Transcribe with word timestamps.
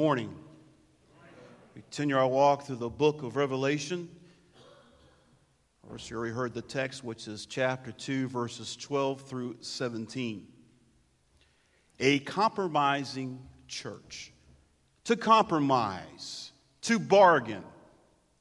Morning. 0.00 0.34
We 1.74 1.82
continue 1.82 2.16
our 2.16 2.26
walk 2.26 2.62
through 2.62 2.76
the 2.76 2.88
book 2.88 3.22
of 3.22 3.36
Revelation. 3.36 4.08
Course, 5.86 6.08
you 6.08 6.16
already 6.16 6.32
heard 6.32 6.54
the 6.54 6.62
text, 6.62 7.04
which 7.04 7.28
is 7.28 7.44
chapter 7.44 7.92
2, 7.92 8.28
verses 8.28 8.76
12 8.76 9.20
through 9.20 9.56
17. 9.60 10.46
A 12.00 12.20
compromising 12.20 13.40
church. 13.68 14.32
To 15.04 15.16
compromise, 15.16 16.52
to 16.80 16.98
bargain, 16.98 17.62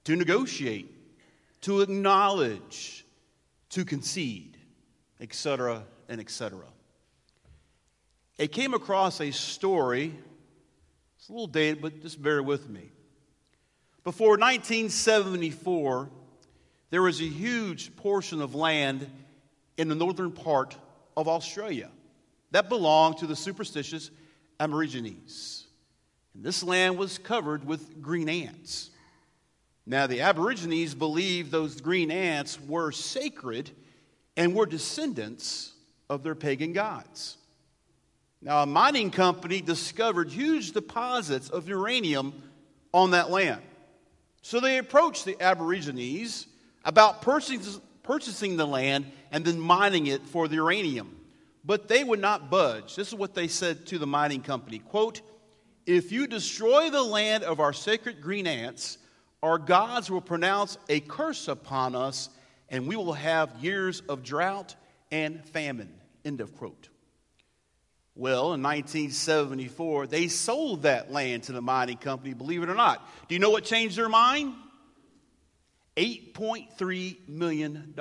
to 0.06 0.16
negotiate, 0.16 0.90
to 1.64 1.82
acknowledge, 1.82 3.06
to 3.72 3.84
concede, 3.84 4.56
etc., 5.20 5.84
and 6.08 6.22
etc. 6.22 6.62
It 8.38 8.54
came 8.54 8.74
across 8.74 9.20
a 9.20 9.32
story 9.32 10.16
it's 11.20 11.28
a 11.28 11.34
little 11.34 11.48
dated, 11.48 11.82
but 11.82 12.02
just 12.02 12.22
bear 12.22 12.42
with 12.42 12.70
me. 12.70 12.92
Before 14.06 14.38
1974, 14.38 16.10
there 16.92 17.02
was 17.02 17.20
a 17.20 17.26
huge 17.26 17.94
portion 17.98 18.42
of 18.42 18.56
land 18.56 19.06
in 19.78 19.90
the 19.90 19.96
northern 19.96 20.32
part 20.32 20.78
of 21.18 21.28
Australia 21.28 21.90
that 22.52 22.70
belonged 22.70 23.18
to 23.18 23.28
the 23.28 23.36
superstitious 23.36 24.12
Aborigines. 24.62 25.68
And 26.34 26.44
this 26.44 26.64
land 26.64 26.98
was 26.98 27.18
covered 27.18 27.66
with 27.66 28.02
green 28.02 28.30
ants. 28.30 28.90
Now, 29.86 30.08
the 30.08 30.22
Aborigines 30.22 30.96
believed 30.96 31.52
those 31.52 31.82
green 31.82 32.12
ants 32.12 32.58
were 32.62 32.94
sacred 32.94 33.72
and 34.38 34.56
were 34.56 34.66
descendants 34.66 35.74
of 36.10 36.24
their 36.24 36.36
pagan 36.36 36.72
gods. 36.72 37.39
Now, 38.42 38.64
a 38.64 38.66
mining 38.66 39.12
company 39.12 39.62
discovered 39.62 40.30
huge 40.30 40.72
deposits 40.72 41.50
of 41.50 41.68
uranium 41.68 42.42
on 42.94 43.12
that 43.12 43.30
land. 43.30 43.62
So 44.42 44.60
they 44.60 44.78
approached 44.78 45.26
the 45.26 45.40
Aborigines 45.42 46.48
about 46.86 47.22
purchasing 47.22 48.58
the 48.58 48.66
land 48.66 49.12
and 49.32 49.44
then 49.44 49.60
mining 49.60 50.08
it 50.08 50.26
for 50.26 50.48
the 50.48 50.56
uranium. 50.56 51.16
But 51.66 51.90
they 51.90 52.04
would 52.04 52.22
not 52.22 52.50
budge. 52.50 52.96
This 52.96 53.10
is 53.10 53.16
what 53.16 53.34
they 53.34 53.50
said 53.50 53.86
to 53.88 53.98
the 53.98 54.08
mining 54.08 54.42
company 54.42 54.80
quote, 54.80 55.22
If 55.86 56.12
you 56.12 56.26
destroy 56.26 56.90
the 56.90 57.04
land 57.04 57.44
of 57.44 57.60
our 57.60 57.74
sacred 57.74 58.22
green 58.22 58.48
ants, 58.48 58.98
our 59.44 59.58
gods 59.58 60.10
will 60.10 60.22
pronounce 60.22 60.78
a 60.88 61.02
curse 61.02 61.50
upon 61.50 61.96
us, 61.96 62.30
and 62.70 62.88
we 62.88 62.96
will 62.96 63.14
have 63.14 63.52
years 63.62 64.02
of 64.08 64.24
drought 64.24 64.76
and 65.12 65.46
famine. 65.46 65.94
End 66.24 66.40
of 66.40 66.56
quote. 66.56 66.90
Well, 68.20 68.54
in 68.54 68.62
1974, 68.62 70.08
they 70.08 70.28
sold 70.28 70.82
that 70.82 71.10
land 71.10 71.44
to 71.44 71.54
the 71.54 71.62
mining 71.62 71.96
company, 71.96 72.34
believe 72.34 72.62
it 72.62 72.68
or 72.68 72.76
not. 72.76 73.10
Do 73.30 73.34
you 73.34 73.40
know 73.40 73.50
what 73.50 73.64
changed 73.64 73.98
their 73.98 74.10
mind? 74.10 74.56
$8.3 75.96 77.30
million. 77.30 77.94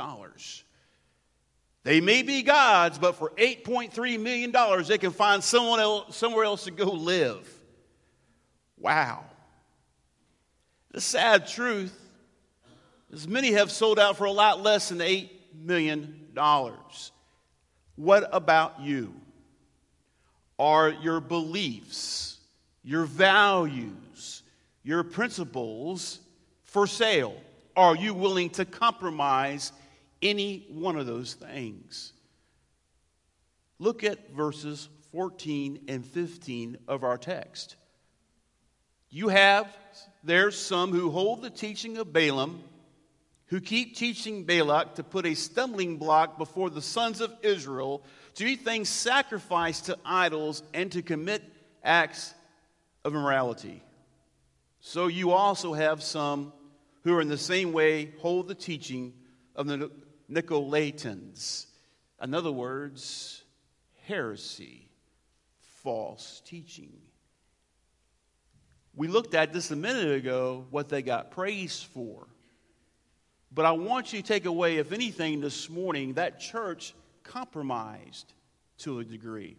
They 1.84 2.00
may 2.00 2.22
be 2.22 2.42
gods, 2.42 2.98
but 2.98 3.14
for 3.14 3.30
$8.3 3.30 4.18
million, 4.18 4.52
they 4.88 4.98
can 4.98 5.12
find 5.12 5.42
someone 5.44 5.78
else, 5.78 6.16
somewhere 6.16 6.44
else 6.44 6.64
to 6.64 6.72
go 6.72 6.90
live. 6.90 7.48
Wow. 8.76 9.22
The 10.90 11.00
sad 11.00 11.46
truth 11.46 11.96
is 13.12 13.28
many 13.28 13.52
have 13.52 13.70
sold 13.70 14.00
out 14.00 14.16
for 14.16 14.24
a 14.24 14.32
lot 14.32 14.64
less 14.64 14.88
than 14.88 14.98
$8 14.98 15.30
million. 15.54 16.26
What 17.94 18.28
about 18.32 18.80
you? 18.80 19.14
Are 20.58 20.90
your 20.90 21.20
beliefs, 21.20 22.38
your 22.82 23.04
values, 23.04 24.42
your 24.82 25.02
principles 25.04 26.20
for 26.64 26.86
sale? 26.86 27.36
Are 27.76 27.94
you 27.94 28.12
willing 28.14 28.50
to 28.50 28.64
compromise 28.64 29.72
any 30.20 30.66
one 30.70 30.96
of 30.96 31.06
those 31.06 31.34
things? 31.34 32.12
Look 33.78 34.02
at 34.02 34.32
verses 34.32 34.88
14 35.12 35.84
and 35.88 36.04
15 36.04 36.78
of 36.88 37.04
our 37.04 37.16
text. 37.16 37.76
You 39.10 39.28
have 39.28 39.74
there 40.24 40.50
some 40.50 40.92
who 40.92 41.10
hold 41.10 41.42
the 41.42 41.50
teaching 41.50 41.96
of 41.96 42.12
Balaam, 42.12 42.62
who 43.46 43.60
keep 43.60 43.96
teaching 43.96 44.44
Balak 44.44 44.96
to 44.96 45.02
put 45.02 45.24
a 45.24 45.34
stumbling 45.34 45.96
block 45.96 46.36
before 46.36 46.68
the 46.68 46.82
sons 46.82 47.20
of 47.20 47.32
Israel 47.42 48.02
to 48.38 48.46
eat 48.46 48.60
things 48.60 48.88
sacrificed 48.88 49.86
to 49.86 49.98
idols, 50.04 50.62
and 50.72 50.92
to 50.92 51.02
commit 51.02 51.42
acts 51.82 52.32
of 53.04 53.12
immorality. 53.12 53.82
So 54.80 55.08
you 55.08 55.32
also 55.32 55.72
have 55.72 56.04
some 56.04 56.52
who 57.02 57.16
are 57.16 57.20
in 57.20 57.26
the 57.26 57.36
same 57.36 57.72
way 57.72 58.12
hold 58.20 58.46
the 58.46 58.54
teaching 58.54 59.12
of 59.56 59.66
the 59.66 59.90
Nicolaitans. 60.30 61.66
In 62.22 62.32
other 62.32 62.52
words, 62.52 63.42
heresy, 64.06 64.88
false 65.82 66.40
teaching. 66.44 66.92
We 68.94 69.08
looked 69.08 69.34
at 69.34 69.52
this 69.52 69.72
a 69.72 69.76
minute 69.76 70.14
ago, 70.14 70.64
what 70.70 70.88
they 70.88 71.02
got 71.02 71.32
praised 71.32 71.86
for. 71.86 72.28
But 73.50 73.64
I 73.64 73.72
want 73.72 74.12
you 74.12 74.22
to 74.22 74.26
take 74.26 74.46
away, 74.46 74.76
if 74.76 74.92
anything, 74.92 75.40
this 75.40 75.68
morning, 75.68 76.14
that 76.14 76.38
church 76.38 76.94
compromised 77.28 78.32
to 78.78 78.98
a 78.98 79.04
degree. 79.04 79.56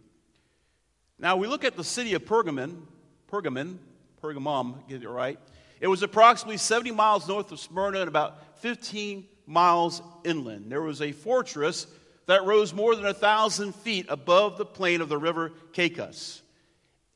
Now, 1.18 1.36
we 1.36 1.46
look 1.46 1.64
at 1.64 1.76
the 1.76 1.84
city 1.84 2.14
of 2.14 2.24
Pergamon, 2.24 2.82
Pergamon, 3.30 3.78
Pergamum, 4.22 4.86
get 4.88 5.02
it 5.02 5.08
right. 5.08 5.38
It 5.80 5.86
was 5.86 6.02
approximately 6.02 6.58
70 6.58 6.90
miles 6.90 7.26
north 7.26 7.52
of 7.52 7.60
Smyrna 7.60 8.00
and 8.00 8.08
about 8.08 8.58
15 8.58 9.26
miles 9.46 10.02
inland. 10.24 10.70
There 10.70 10.82
was 10.82 11.00
a 11.00 11.12
fortress 11.12 11.86
that 12.26 12.44
rose 12.44 12.74
more 12.74 12.94
than 12.94 13.06
a 13.06 13.14
thousand 13.14 13.74
feet 13.74 14.06
above 14.08 14.58
the 14.58 14.66
plain 14.66 15.00
of 15.00 15.08
the 15.08 15.18
river 15.18 15.52
Caicus, 15.72 16.42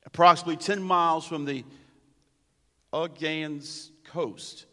approximately 0.07 0.57
10 0.57 0.83
miles 0.83 1.27
from 1.27 1.45
the 1.45 1.65
Aegean's 2.93 3.91
coast. 4.05 4.67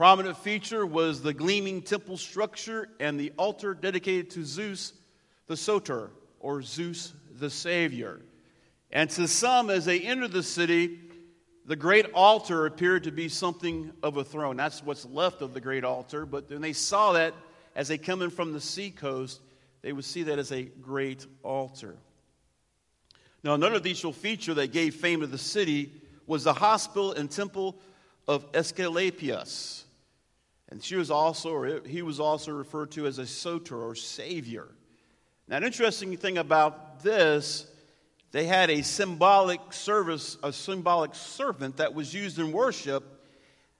Prominent 0.00 0.38
feature 0.38 0.86
was 0.86 1.20
the 1.20 1.34
gleaming 1.34 1.82
temple 1.82 2.16
structure 2.16 2.88
and 3.00 3.20
the 3.20 3.32
altar 3.36 3.74
dedicated 3.74 4.30
to 4.30 4.46
Zeus 4.46 4.94
the 5.46 5.58
Soter, 5.58 6.08
or 6.38 6.62
Zeus 6.62 7.12
the 7.38 7.50
Savior. 7.50 8.22
And 8.90 9.10
to 9.10 9.28
some, 9.28 9.68
as 9.68 9.84
they 9.84 10.00
entered 10.00 10.32
the 10.32 10.42
city, 10.42 10.98
the 11.66 11.76
great 11.76 12.06
altar 12.14 12.64
appeared 12.64 13.04
to 13.04 13.10
be 13.10 13.28
something 13.28 13.92
of 14.02 14.16
a 14.16 14.24
throne. 14.24 14.56
That's 14.56 14.82
what's 14.82 15.04
left 15.04 15.42
of 15.42 15.52
the 15.52 15.60
great 15.60 15.84
altar. 15.84 16.24
But 16.24 16.48
when 16.48 16.62
they 16.62 16.72
saw 16.72 17.12
that 17.12 17.34
as 17.76 17.88
they 17.88 17.98
come 17.98 18.22
in 18.22 18.30
from 18.30 18.54
the 18.54 18.60
sea 18.62 18.90
coast, 18.90 19.42
they 19.82 19.92
would 19.92 20.06
see 20.06 20.22
that 20.22 20.38
as 20.38 20.50
a 20.50 20.62
great 20.62 21.26
altar. 21.42 21.94
Now, 23.44 23.52
another 23.52 23.74
additional 23.74 24.14
feature 24.14 24.54
that 24.54 24.72
gave 24.72 24.94
fame 24.94 25.20
to 25.20 25.26
the 25.26 25.36
city 25.36 25.92
was 26.26 26.44
the 26.44 26.54
hospital 26.54 27.12
and 27.12 27.30
temple 27.30 27.76
of 28.26 28.46
Asclepius. 28.54 29.84
And 30.70 30.82
she 30.82 30.96
was 30.96 31.10
also, 31.10 31.50
or 31.50 31.80
he 31.86 32.02
was 32.02 32.20
also 32.20 32.52
referred 32.52 32.92
to 32.92 33.06
as 33.06 33.18
a 33.18 33.26
soter 33.26 33.82
or 33.82 33.94
savior. 33.94 34.68
Now, 35.48 35.56
an 35.56 35.64
interesting 35.64 36.16
thing 36.16 36.38
about 36.38 37.02
this, 37.02 37.66
they 38.30 38.44
had 38.44 38.70
a 38.70 38.82
symbolic 38.82 39.72
service, 39.72 40.38
a 40.44 40.52
symbolic 40.52 41.14
servant 41.14 41.78
that 41.78 41.92
was 41.92 42.14
used 42.14 42.38
in 42.38 42.52
worship, 42.52 43.02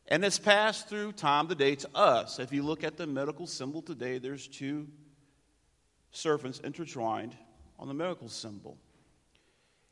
and 0.08 0.24
it's 0.24 0.40
passed 0.40 0.88
through 0.88 1.12
time 1.12 1.46
today 1.46 1.76
to 1.76 1.88
us. 1.94 2.40
If 2.40 2.52
you 2.52 2.64
look 2.64 2.82
at 2.82 2.96
the 2.96 3.06
medical 3.06 3.46
symbol 3.46 3.82
today, 3.82 4.18
there's 4.18 4.48
two 4.48 4.88
serpents 6.10 6.58
intertwined 6.58 7.36
on 7.78 7.86
the 7.86 7.94
medical 7.94 8.28
symbol. 8.28 8.76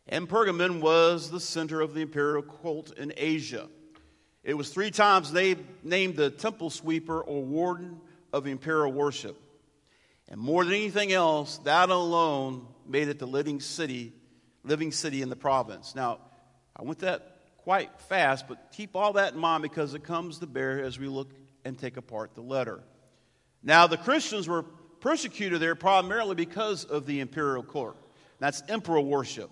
And 0.09 0.29
Pergamon 0.29 0.81
was 0.81 1.31
the 1.31 1.39
center 1.39 1.81
of 1.81 1.95
the 1.95 2.01
imperial 2.01 2.43
cult 2.43 2.97
in 2.99 3.13
Asia. 3.17 3.69
It 4.49 4.57
was 4.57 4.71
three 4.71 4.91
times 4.91 5.31
they 5.31 5.57
named 5.83 6.17
the 6.17 6.31
temple 6.31 6.71
sweeper 6.71 7.21
or 7.21 7.43
warden 7.43 8.01
of 8.33 8.47
imperial 8.47 8.91
worship. 8.91 9.39
And 10.27 10.41
more 10.41 10.65
than 10.65 10.73
anything 10.73 11.13
else, 11.13 11.59
that 11.65 11.91
alone 11.91 12.67
made 12.87 13.09
it 13.09 13.19
the 13.19 13.27
living 13.27 13.61
city, 13.61 14.15
living 14.65 14.91
city 14.91 15.21
in 15.21 15.29
the 15.29 15.37
province. 15.37 15.95
Now, 15.95 16.21
I 16.75 16.83
went 16.83 17.01
that 17.01 17.41
quite 17.59 17.91
fast, 18.09 18.49
but 18.49 18.73
keep 18.73 18.97
all 18.97 19.13
that 19.13 19.35
in 19.35 19.39
mind 19.39 19.65
because 19.65 19.93
it 19.93 20.03
comes 20.03 20.39
to 20.39 20.47
bear 20.47 20.83
as 20.83 20.99
we 20.99 21.09
look 21.09 21.29
and 21.67 21.79
take 21.79 21.99
apart 21.99 22.35
the 22.35 22.41
letter. 22.41 22.81
Now, 23.63 23.87
the 23.87 23.99
Christians 23.99 24.49
were 24.49 24.63
persecuted 25.03 25.61
there 25.61 25.75
primarily 25.75 26.37
because 26.37 26.85
of 26.85 27.05
the 27.05 27.21
imperial 27.21 27.63
court. 27.63 27.99
That's 28.39 28.63
emperor 28.71 29.03
worship. 29.03 29.51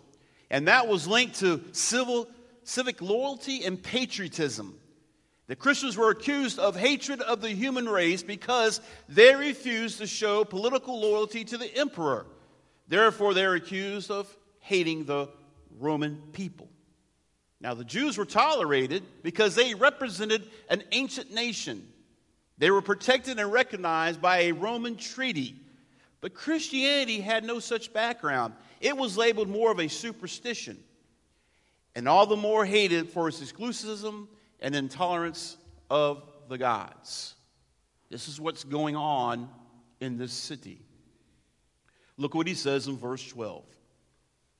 And 0.48 0.68
that 0.68 0.88
was 0.88 1.06
linked 1.06 1.40
to 1.40 1.62
civil 1.72 2.28
civic 2.62 3.02
loyalty 3.02 3.62
and 3.62 3.82
patriotism. 3.82 4.74
The 5.48 5.56
Christians 5.56 5.96
were 5.96 6.10
accused 6.10 6.58
of 6.58 6.74
hatred 6.74 7.20
of 7.20 7.40
the 7.40 7.50
human 7.50 7.88
race 7.88 8.22
because 8.22 8.80
they 9.08 9.34
refused 9.34 9.98
to 9.98 10.06
show 10.06 10.44
political 10.44 11.00
loyalty 11.00 11.44
to 11.44 11.58
the 11.58 11.72
emperor. 11.76 12.26
Therefore, 12.88 13.32
they're 13.32 13.54
accused 13.54 14.10
of 14.10 14.34
hating 14.60 15.04
the 15.04 15.28
Roman 15.78 16.20
people. 16.32 16.68
Now, 17.60 17.74
the 17.74 17.84
Jews 17.84 18.18
were 18.18 18.26
tolerated 18.26 19.02
because 19.22 19.54
they 19.54 19.74
represented 19.74 20.48
an 20.68 20.82
ancient 20.92 21.32
nation. 21.32 21.86
They 22.58 22.70
were 22.70 22.82
protected 22.82 23.38
and 23.38 23.52
recognized 23.52 24.20
by 24.20 24.38
a 24.38 24.52
Roman 24.52 24.96
treaty. 24.96 25.56
But 26.20 26.34
Christianity 26.34 27.20
had 27.20 27.44
no 27.44 27.60
such 27.60 27.92
background. 27.92 28.54
It 28.80 28.96
was 28.96 29.16
labeled 29.16 29.48
more 29.48 29.70
of 29.70 29.78
a 29.78 29.88
superstition, 29.88 30.82
and 31.94 32.08
all 32.08 32.26
the 32.26 32.36
more 32.36 32.64
hated 32.64 33.08
for 33.10 33.28
its 33.28 33.40
exclusivism 33.40 34.26
and 34.60 34.74
intolerance 34.74 35.56
of 35.90 36.22
the 36.48 36.58
gods. 36.58 37.34
This 38.10 38.28
is 38.28 38.40
what's 38.40 38.64
going 38.64 38.96
on 38.96 39.48
in 40.00 40.16
this 40.16 40.32
city. 40.32 40.80
Look 42.16 42.34
what 42.34 42.46
he 42.46 42.54
says 42.54 42.86
in 42.86 42.96
verse 42.96 43.26
12. 43.26 43.64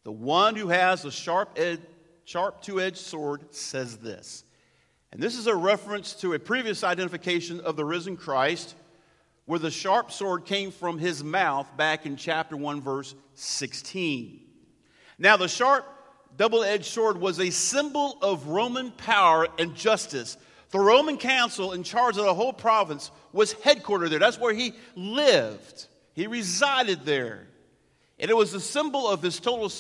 The 0.05 0.13
one 0.13 0.57
who 0.57 0.69
has 0.69 1.05
a 1.05 1.11
sharp, 1.11 1.51
ed- 1.57 1.87
sharp 2.25 2.61
two 2.61 2.81
edged 2.81 2.99
sword 2.99 3.55
says 3.55 3.97
this. 3.99 4.45
And 5.13 5.23
this 5.23 5.37
is 5.37 5.47
a 5.47 5.55
reference 5.55 6.13
to 6.15 6.35
a 6.35 6.39
previous 6.39 6.85
identification 6.85 7.61
of 7.61 7.77
the 7.77 7.85
risen 7.85 8.17
Christ, 8.17 8.75
where 9.47 9.59
the 9.59 9.71
sharp 9.71 10.13
sword 10.13 10.45
came 10.45 10.71
from 10.71 10.99
his 10.99 11.25
mouth 11.25 11.69
back 11.77 12.05
in 12.05 12.17
chapter 12.17 12.57
1, 12.57 12.81
verse 12.81 13.15
16. 13.35 14.41
Now, 15.19 15.37
the 15.37 15.49
sharp 15.49 15.87
double 16.37 16.63
edged 16.63 16.87
sword 16.87 17.19
was 17.19 17.41
a 17.41 17.51
symbol 17.51 18.19
of 18.23 18.47
Roman 18.49 18.91
power 18.91 19.49
and 19.59 19.75
justice. 19.75 20.37
The 20.71 20.81
Roman 20.81 21.17
council 21.17 21.73
in 21.73 21.83
charge 21.83 22.19
of 22.19 22.25
the 22.25 22.35
whole 22.35 22.53
province 22.53 23.11
was 23.33 23.55
headquartered 23.55 24.11
there. 24.11 24.19
That's 24.19 24.39
where 24.39 24.53
he 24.55 24.73
lived, 24.95 25.87
he 26.15 26.27
resided 26.27 27.05
there. 27.05 27.47
And 28.19 28.31
it 28.31 28.37
was 28.37 28.55
a 28.55 28.61
symbol 28.61 29.09
of 29.09 29.23
his 29.23 29.39
total 29.39 29.71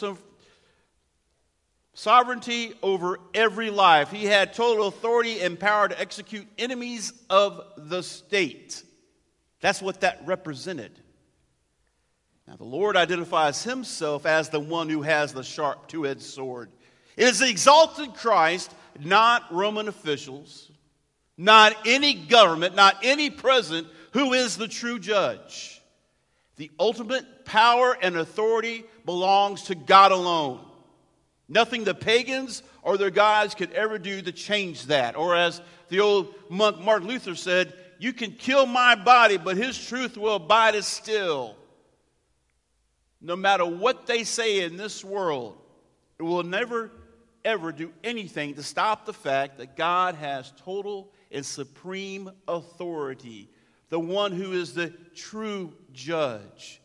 sovereignty 1.94 2.75
over 2.82 3.19
every 3.35 3.70
life. 3.70 4.11
He 4.11 4.26
had 4.26 4.52
total 4.52 4.87
authority 4.88 5.41
and 5.41 5.59
power 5.59 5.88
to 5.88 5.99
execute 5.99 6.47
enemies 6.59 7.12
of 7.31 7.62
the 7.76 8.02
state. 8.02 8.82
That's 9.61 9.81
what 9.81 10.02
that 10.02 10.20
represented. 10.26 10.93
Now, 12.49 12.57
the 12.57 12.65
Lord 12.65 12.97
identifies 12.97 13.65
himself 13.65 14.25
as 14.25 14.49
the 14.49 14.61
one 14.61 14.89
who 14.89 15.03
has 15.03 15.33
the 15.33 15.43
sharp 15.43 15.89
two 15.89 16.07
edged 16.07 16.23
sword. 16.23 16.71
It 17.17 17.25
is 17.25 17.41
the 17.41 17.49
exalted 17.49 18.15
Christ, 18.15 18.73
not 19.01 19.53
Roman 19.53 19.89
officials, 19.89 20.71
not 21.37 21.77
any 21.85 22.15
government, 22.15 22.77
not 22.77 22.99
any 23.03 23.31
president, 23.31 23.89
who 24.13 24.33
is 24.33 24.57
the 24.57 24.69
true 24.69 24.99
judge. 24.99 25.83
The 26.57 26.71
ultimate 26.79 27.45
power 27.45 27.97
and 28.01 28.17
authority 28.17 28.85
belongs 29.05 29.65
to 29.65 29.75
God 29.75 30.13
alone. 30.13 30.61
Nothing 31.49 31.85
the 31.85 31.95
pagans 31.95 32.63
or 32.83 32.97
their 32.97 33.11
gods 33.11 33.55
could 33.55 33.73
ever 33.73 33.99
do 33.99 34.23
to 34.23 34.33
change 34.33 34.87
that. 34.87 35.17
Or 35.17 35.37
as 35.37 35.61
the 35.89 36.01
old 36.01 36.35
monk 36.49 36.79
Martin 36.81 37.09
Luther 37.09 37.35
said, 37.35 37.73
you 37.99 38.13
can 38.13 38.33
kill 38.33 38.67
my 38.67 38.95
body, 38.95 39.37
but 39.37 39.57
his 39.57 39.77
truth 39.87 40.17
will 40.17 40.37
abide 40.37 40.75
as 40.75 40.87
still. 40.87 41.57
No 43.21 43.37
matter 43.37 43.65
what 43.65 44.07
they 44.07 44.25
say 44.25 44.61
in 44.61 44.77
this 44.77 45.05
world, 45.05 45.57
it 46.19 46.23
will 46.23 46.43
never, 46.43 46.91
ever 47.45 47.73
do 47.73 47.93
anything 48.05 48.55
to 48.55 48.63
stop 48.63 49.07
the 49.07 49.13
fact 49.13 49.59
that 49.59 49.77
God 49.77 50.15
has 50.17 50.53
total 50.65 51.13
and 51.31 51.45
supreme 51.45 52.31
authority, 52.47 53.51
the 53.89 54.01
one 54.01 54.33
who 54.33 54.53
is 54.53 54.75
the 54.75 54.93
true 55.15 55.73
judge. 55.93 56.81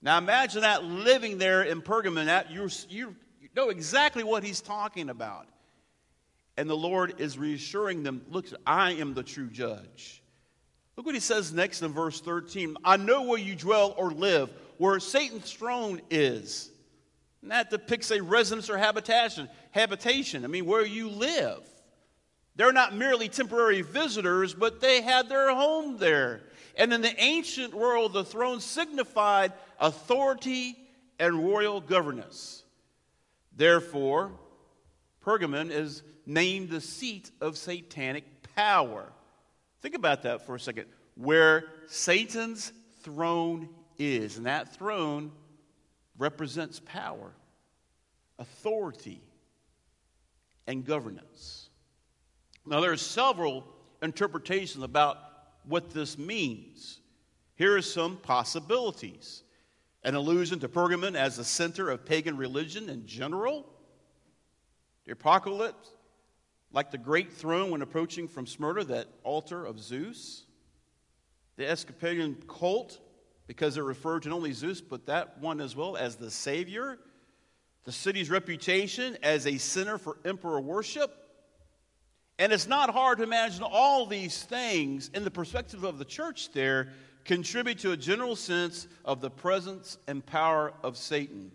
Now 0.00 0.18
imagine 0.18 0.62
that 0.62 0.84
living 0.84 1.38
there 1.38 1.62
in 1.62 1.80
Pergamon, 1.82 2.26
that 2.26 2.50
you 2.50 2.68
you 2.88 3.14
know 3.54 3.68
exactly 3.68 4.24
what 4.24 4.42
he's 4.42 4.60
talking 4.60 5.10
about. 5.10 5.46
And 6.56 6.68
the 6.68 6.76
Lord 6.76 7.20
is 7.20 7.38
reassuring 7.38 8.02
them, 8.02 8.22
look, 8.28 8.46
I 8.66 8.92
am 8.92 9.14
the 9.14 9.22
true 9.22 9.48
judge. 9.48 10.22
Look 10.96 11.06
what 11.06 11.14
he 11.14 11.20
says 11.20 11.52
next 11.52 11.82
in 11.82 11.92
verse 11.92 12.20
13. 12.20 12.76
I 12.84 12.98
know 12.98 13.22
where 13.22 13.38
you 13.38 13.54
dwell 13.54 13.94
or 13.96 14.10
live, 14.10 14.50
where 14.82 14.98
Satan's 14.98 15.52
throne 15.52 16.00
is. 16.10 16.68
And 17.40 17.52
that 17.52 17.70
depicts 17.70 18.10
a 18.10 18.20
residence 18.20 18.68
or 18.68 18.76
habitation. 18.76 19.48
Habitation. 19.70 20.44
I 20.44 20.48
mean, 20.48 20.66
where 20.66 20.84
you 20.84 21.08
live. 21.08 21.60
They're 22.56 22.72
not 22.72 22.92
merely 22.92 23.28
temporary 23.28 23.82
visitors, 23.82 24.54
but 24.54 24.80
they 24.80 25.00
had 25.00 25.28
their 25.28 25.54
home 25.54 25.98
there. 25.98 26.40
And 26.76 26.92
in 26.92 27.00
the 27.00 27.14
ancient 27.22 27.74
world, 27.74 28.12
the 28.12 28.24
throne 28.24 28.58
signified 28.58 29.52
authority 29.78 30.76
and 31.20 31.44
royal 31.44 31.80
governance. 31.80 32.64
Therefore, 33.56 34.32
Pergamon 35.24 35.70
is 35.70 36.02
named 36.26 36.70
the 36.70 36.80
seat 36.80 37.30
of 37.40 37.56
satanic 37.56 38.24
power. 38.56 39.12
Think 39.80 39.94
about 39.94 40.22
that 40.24 40.44
for 40.44 40.56
a 40.56 40.60
second. 40.60 40.86
Where 41.14 41.66
Satan's 41.86 42.72
throne 43.02 43.68
is, 44.02 44.36
and 44.36 44.46
that 44.46 44.74
throne 44.74 45.32
represents 46.18 46.80
power, 46.80 47.32
authority, 48.38 49.22
and 50.66 50.84
governance. 50.84 51.68
Now, 52.64 52.80
there 52.80 52.92
are 52.92 52.96
several 52.96 53.64
interpretations 54.02 54.84
about 54.84 55.18
what 55.64 55.90
this 55.90 56.18
means. 56.18 57.00
Here 57.56 57.76
are 57.76 57.82
some 57.82 58.16
possibilities 58.16 59.42
an 60.04 60.14
allusion 60.16 60.58
to 60.58 60.68
Pergamon 60.68 61.14
as 61.14 61.36
the 61.36 61.44
center 61.44 61.88
of 61.88 62.04
pagan 62.04 62.36
religion 62.36 62.88
in 62.88 63.06
general, 63.06 63.64
the 65.04 65.12
acropolis, 65.12 65.74
like 66.72 66.90
the 66.90 66.98
great 66.98 67.32
throne 67.32 67.70
when 67.70 67.82
approaching 67.82 68.26
from 68.26 68.46
Smyrna, 68.46 68.84
that 68.84 69.06
altar 69.22 69.64
of 69.64 69.78
Zeus, 69.78 70.46
the 71.56 71.70
Asclepian 71.70 72.36
cult, 72.48 72.98
because 73.52 73.76
it 73.76 73.82
referred 73.82 74.22
to 74.22 74.30
not 74.30 74.36
only 74.36 74.52
Zeus, 74.52 74.80
but 74.80 75.04
that 75.04 75.38
one 75.38 75.60
as 75.60 75.76
well 75.76 75.94
as 75.94 76.16
the 76.16 76.30
Savior, 76.30 76.98
the 77.84 77.92
city's 77.92 78.30
reputation 78.30 79.18
as 79.22 79.46
a 79.46 79.58
center 79.58 79.98
for 79.98 80.16
emperor 80.24 80.58
worship. 80.58 81.14
And 82.38 82.50
it's 82.50 82.66
not 82.66 82.88
hard 82.88 83.18
to 83.18 83.24
imagine 83.24 83.62
all 83.62 84.06
these 84.06 84.42
things 84.42 85.10
in 85.12 85.22
the 85.22 85.30
perspective 85.30 85.84
of 85.84 85.98
the 85.98 86.04
church 86.06 86.50
there 86.52 86.94
contribute 87.26 87.80
to 87.80 87.90
a 87.92 87.96
general 87.96 88.36
sense 88.36 88.88
of 89.04 89.20
the 89.20 89.28
presence 89.28 89.98
and 90.06 90.24
power 90.24 90.72
of 90.82 90.96
Satan. 90.96 91.52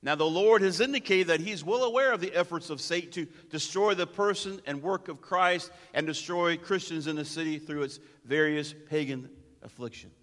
Now, 0.00 0.14
the 0.14 0.24
Lord 0.24 0.62
has 0.62 0.80
indicated 0.80 1.26
that 1.26 1.40
He's 1.40 1.62
well 1.62 1.84
aware 1.84 2.14
of 2.14 2.22
the 2.22 2.34
efforts 2.34 2.70
of 2.70 2.80
Satan 2.80 3.10
to 3.10 3.26
destroy 3.50 3.92
the 3.92 4.06
person 4.06 4.62
and 4.64 4.82
work 4.82 5.08
of 5.08 5.20
Christ 5.20 5.70
and 5.92 6.06
destroy 6.06 6.56
Christians 6.56 7.08
in 7.08 7.16
the 7.16 7.26
city 7.26 7.58
through 7.58 7.82
its 7.82 8.00
various 8.24 8.74
pagan 8.88 9.28
afflictions. 9.62 10.14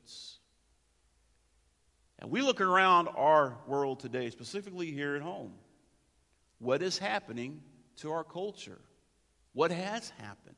And 2.20 2.32
we 2.32 2.42
look 2.42 2.62
around 2.62 3.10
our 3.10 3.58
world 3.68 4.00
today, 4.00 4.30
specifically 4.30 4.92
here 4.92 5.16
at 5.16 5.22
home. 5.22 5.54
What 6.60 6.82
is 6.82 6.98
happening 6.98 7.62
to 7.98 8.12
our 8.12 8.24
culture? 8.24 8.80
What 9.54 9.72
has 9.72 10.10
happened? 10.22 10.56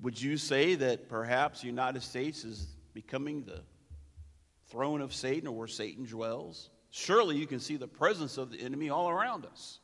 Would 0.00 0.20
you 0.20 0.36
say 0.36 0.74
that 0.76 1.08
perhaps 1.08 1.60
the 1.60 1.66
United 1.66 2.02
States 2.02 2.44
is 2.44 2.66
becoming 2.94 3.42
the 3.42 3.62
throne 4.70 5.00
of 5.00 5.14
Satan 5.14 5.48
or 5.48 5.56
where 5.56 5.66
Satan 5.66 6.04
dwells? 6.04 6.70
Surely 6.90 7.36
you 7.36 7.46
can 7.46 7.60
see 7.60 7.76
the 7.76 7.88
presence 7.88 8.38
of 8.38 8.50
the 8.50 8.60
enemy 8.60 8.90
all 8.90 9.08
around 9.08 9.44
us, 9.44 9.80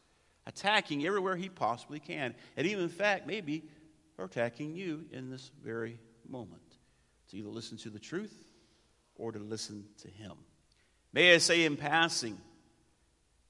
attacking 0.47 1.07
everywhere 1.07 1.37
he 1.37 1.49
possibly 1.49 2.01
can. 2.01 2.35
And 2.57 2.67
even, 2.67 2.85
in 2.85 2.91
fact, 2.91 3.27
maybe 3.27 3.65
attacking 4.19 4.77
you 4.77 5.05
in 5.11 5.31
this 5.31 5.51
very 5.63 5.99
moment. 6.29 6.63
To 7.31 7.37
either 7.39 7.49
listen 7.49 7.77
to 7.79 7.91
the 7.91 7.99
truth 7.99 8.47
or 9.17 9.33
to 9.33 9.39
listen 9.39 9.85
to 9.99 10.09
him. 10.09 10.33
May 11.13 11.35
I 11.35 11.39
say 11.39 11.65
in 11.65 11.77
passing, 11.77 12.39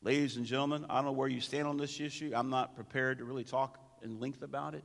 ladies 0.02 0.36
and 0.36 0.44
gentlemen, 0.44 0.86
I 0.88 0.96
don't 0.96 1.06
know 1.06 1.12
where 1.12 1.28
you 1.28 1.40
stand 1.40 1.66
on 1.66 1.76
this 1.76 2.00
issue. 2.00 2.32
I'm 2.34 2.50
not 2.50 2.76
prepared 2.76 3.18
to 3.18 3.24
really 3.24 3.44
talk 3.44 3.78
in 4.02 4.20
length 4.20 4.42
about 4.42 4.74
it. 4.74 4.84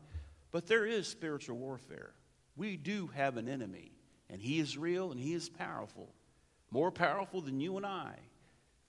But 0.51 0.67
there 0.67 0.85
is 0.85 1.07
spiritual 1.07 1.57
warfare. 1.57 2.13
We 2.55 2.77
do 2.77 3.07
have 3.15 3.37
an 3.37 3.47
enemy, 3.47 3.91
and 4.29 4.41
he 4.41 4.59
is 4.59 4.77
real 4.77 5.11
and 5.11 5.19
he 5.19 5.33
is 5.33 5.49
powerful, 5.49 6.13
more 6.71 6.91
powerful 6.91 7.41
than 7.41 7.59
you 7.59 7.77
and 7.77 7.85
I. 7.85 8.13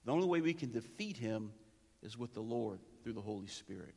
The 0.04 0.12
only 0.12 0.26
way 0.26 0.40
we 0.40 0.54
can 0.54 0.70
defeat 0.70 1.16
him 1.16 1.52
is 2.02 2.16
with 2.16 2.32
the 2.32 2.40
Lord 2.40 2.80
through 3.02 3.12
the 3.12 3.20
Holy 3.20 3.46
Spirit. 3.46 3.94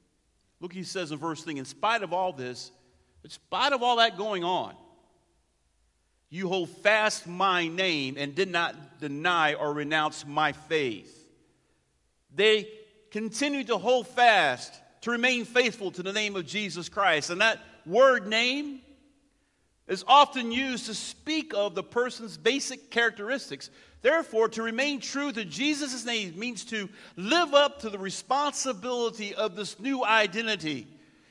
Look, 0.59 0.73
he 0.73 0.83
says 0.83 1.11
in 1.11 1.19
verse 1.19 1.43
3 1.43 1.57
in 1.57 1.65
spite 1.65 2.03
of 2.03 2.13
all 2.13 2.33
this, 2.33 2.71
in 3.23 3.29
spite 3.29 3.73
of 3.73 3.83
all 3.83 3.97
that 3.97 4.17
going 4.17 4.43
on, 4.43 4.75
you 6.33 6.47
hold 6.47 6.67
fast 6.67 7.27
my 7.27 7.67
name 7.67 8.15
and 8.17 8.33
did 8.33 8.49
not 8.49 8.99
deny 8.99 9.53
or 9.53 9.71
renounce 9.71 10.25
my 10.25 10.51
faith. 10.51 11.29
They 12.33 12.67
continue 13.11 13.63
to 13.65 13.77
hold 13.77 14.07
fast 14.07 14.73
to 15.01 15.11
remain 15.11 15.45
faithful 15.45 15.91
to 15.91 16.01
the 16.01 16.11
name 16.11 16.35
of 16.35 16.47
Jesus 16.47 16.89
Christ. 16.89 17.29
And 17.29 17.39
that 17.41 17.59
word 17.85 18.25
name 18.25 18.79
is 19.87 20.03
often 20.07 20.51
used 20.51 20.87
to 20.87 20.95
speak 20.95 21.53
of 21.53 21.75
the 21.75 21.83
person's 21.83 22.35
basic 22.35 22.89
characteristics. 22.89 23.69
Therefore, 24.01 24.49
to 24.49 24.63
remain 24.63 25.01
true 25.01 25.31
to 25.31 25.45
Jesus' 25.45 26.03
name 26.03 26.39
means 26.39 26.65
to 26.65 26.89
live 27.15 27.53
up 27.53 27.81
to 27.81 27.91
the 27.91 27.99
responsibility 27.99 29.35
of 29.35 29.55
this 29.55 29.79
new 29.79 30.03
identity 30.03 30.87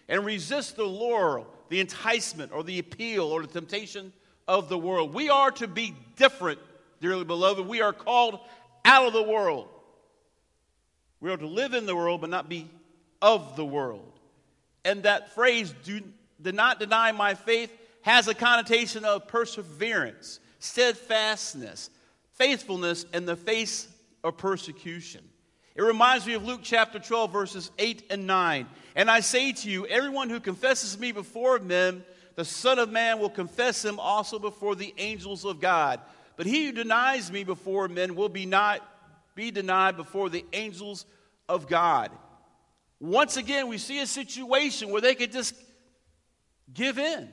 and 0.08 0.24
resist 0.24 0.76
the 0.76 0.84
lure, 0.84 1.44
the 1.70 1.80
enticement, 1.80 2.52
or 2.52 2.62
the 2.62 2.78
appeal, 2.78 3.24
or 3.24 3.42
the 3.42 3.48
temptation 3.48 4.12
of 4.46 4.68
the 4.68 4.78
world. 4.78 5.14
We 5.14 5.28
are 5.28 5.50
to 5.52 5.66
be 5.66 5.94
different, 6.16 6.58
dearly 7.00 7.24
beloved. 7.24 7.66
We 7.66 7.80
are 7.80 7.92
called 7.92 8.38
out 8.84 9.06
of 9.06 9.12
the 9.12 9.22
world. 9.22 9.68
We 11.20 11.30
are 11.30 11.36
to 11.36 11.46
live 11.46 11.74
in 11.74 11.86
the 11.86 11.94
world, 11.94 12.20
but 12.20 12.30
not 12.30 12.48
be 12.48 12.68
of 13.20 13.56
the 13.56 13.64
world. 13.64 14.18
And 14.84 15.04
that 15.04 15.34
phrase, 15.34 15.72
do, 15.84 16.00
do 16.40 16.52
not 16.52 16.80
deny 16.80 17.12
my 17.12 17.34
faith, 17.34 17.70
has 18.02 18.26
a 18.26 18.34
connotation 18.34 19.04
of 19.04 19.28
perseverance, 19.28 20.40
steadfastness, 20.58 21.90
faithfulness 22.32 23.06
in 23.14 23.24
the 23.24 23.36
face 23.36 23.86
of 24.24 24.36
persecution. 24.36 25.22
It 25.74 25.82
reminds 25.82 26.26
me 26.26 26.34
of 26.34 26.44
Luke 26.44 26.60
chapter 26.62 26.98
12, 26.98 27.32
verses 27.32 27.70
8 27.78 28.04
and 28.10 28.26
9. 28.26 28.66
And 28.94 29.10
I 29.10 29.20
say 29.20 29.52
to 29.52 29.70
you, 29.70 29.86
everyone 29.86 30.28
who 30.28 30.40
confesses 30.40 30.98
me 30.98 31.12
before 31.12 31.58
men, 31.60 32.04
the 32.34 32.44
Son 32.44 32.78
of 32.78 32.90
Man 32.90 33.18
will 33.18 33.30
confess 33.30 33.84
him 33.84 33.98
also 33.98 34.38
before 34.38 34.74
the 34.74 34.94
angels 34.98 35.44
of 35.44 35.60
God. 35.60 36.00
But 36.36 36.46
he 36.46 36.66
who 36.66 36.72
denies 36.72 37.30
me 37.30 37.44
before 37.44 37.88
men 37.88 38.14
will 38.14 38.28
be 38.28 38.46
not 38.46 38.80
be 39.34 39.50
denied 39.50 39.96
before 39.96 40.28
the 40.28 40.44
angels 40.52 41.06
of 41.48 41.66
God. 41.66 42.10
Once 43.00 43.36
again, 43.36 43.68
we 43.68 43.78
see 43.78 44.00
a 44.00 44.06
situation 44.06 44.90
where 44.90 45.00
they 45.00 45.14
could 45.14 45.32
just 45.32 45.54
give 46.72 46.98
in. 46.98 47.28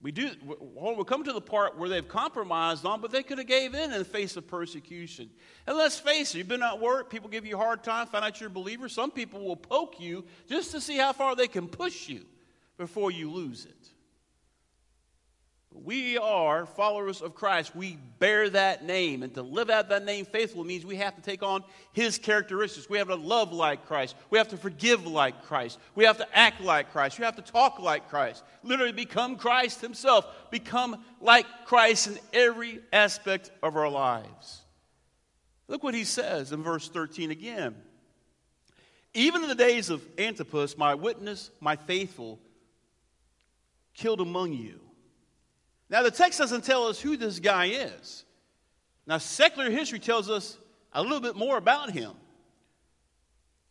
We 0.00 0.10
do. 0.10 0.30
We'll 0.42 1.04
come 1.04 1.22
to 1.24 1.32
the 1.32 1.40
part 1.40 1.78
where 1.78 1.88
they've 1.88 2.06
compromised 2.06 2.84
on, 2.84 3.00
but 3.00 3.12
they 3.12 3.22
could 3.22 3.38
have 3.38 3.46
gave 3.46 3.74
in 3.74 3.92
in 3.92 3.98
the 3.98 4.04
face 4.04 4.36
of 4.36 4.48
persecution. 4.48 5.30
And 5.66 5.76
let's 5.76 5.98
face 5.98 6.34
it, 6.34 6.38
you've 6.38 6.48
been 6.48 6.62
at 6.62 6.80
work, 6.80 7.08
people 7.08 7.28
give 7.28 7.46
you 7.46 7.54
a 7.54 7.58
hard 7.58 7.84
time, 7.84 8.08
find 8.08 8.24
out 8.24 8.40
you're 8.40 8.48
a 8.48 8.52
believer. 8.52 8.88
Some 8.88 9.12
people 9.12 9.44
will 9.44 9.56
poke 9.56 10.00
you 10.00 10.24
just 10.48 10.72
to 10.72 10.80
see 10.80 10.96
how 10.96 11.12
far 11.12 11.36
they 11.36 11.46
can 11.46 11.68
push 11.68 12.08
you 12.08 12.24
before 12.82 13.12
you 13.12 13.30
lose 13.30 13.64
it. 13.64 13.82
We 15.72 16.18
are 16.18 16.66
followers 16.66 17.22
of 17.22 17.34
Christ. 17.34 17.76
We 17.76 17.96
bear 18.18 18.50
that 18.50 18.84
name. 18.84 19.22
And 19.22 19.32
to 19.34 19.42
live 19.42 19.70
out 19.70 19.88
that 19.88 20.04
name 20.04 20.24
faithfully 20.24 20.66
means 20.66 20.84
we 20.84 20.96
have 20.96 21.14
to 21.14 21.22
take 21.22 21.44
on 21.44 21.62
his 21.92 22.18
characteristics. 22.18 22.90
We 22.90 22.98
have 22.98 23.06
to 23.06 23.14
love 23.14 23.52
like 23.52 23.86
Christ. 23.86 24.16
We 24.30 24.38
have 24.38 24.48
to 24.48 24.56
forgive 24.56 25.06
like 25.06 25.44
Christ. 25.44 25.78
We 25.94 26.04
have 26.04 26.18
to 26.18 26.26
act 26.36 26.60
like 26.60 26.92
Christ. 26.92 27.18
We 27.18 27.24
have 27.24 27.36
to 27.36 27.42
talk 27.42 27.78
like 27.78 28.08
Christ. 28.08 28.42
Literally 28.64 28.92
become 28.92 29.36
Christ 29.36 29.80
himself. 29.80 30.26
Become 30.50 31.02
like 31.20 31.46
Christ 31.64 32.08
in 32.08 32.18
every 32.32 32.80
aspect 32.92 33.52
of 33.62 33.76
our 33.76 33.88
lives. 33.88 34.62
Look 35.68 35.84
what 35.84 35.94
he 35.94 36.04
says 36.04 36.50
in 36.50 36.64
verse 36.64 36.88
13 36.88 37.30
again. 37.30 37.76
Even 39.14 39.42
in 39.42 39.48
the 39.48 39.54
days 39.54 39.88
of 39.88 40.06
Antipas, 40.18 40.76
my 40.76 40.94
witness, 40.94 41.50
my 41.60 41.76
faithful, 41.76 42.38
killed 43.94 44.20
among 44.20 44.52
you 44.52 44.80
now, 45.92 46.02
the 46.02 46.10
text 46.10 46.38
doesn't 46.38 46.64
tell 46.64 46.86
us 46.86 46.98
who 46.98 47.18
this 47.18 47.38
guy 47.38 47.66
is. 47.66 48.24
Now, 49.06 49.18
secular 49.18 49.70
history 49.70 49.98
tells 49.98 50.30
us 50.30 50.56
a 50.94 51.02
little 51.02 51.20
bit 51.20 51.36
more 51.36 51.58
about 51.58 51.90
him. 51.90 52.12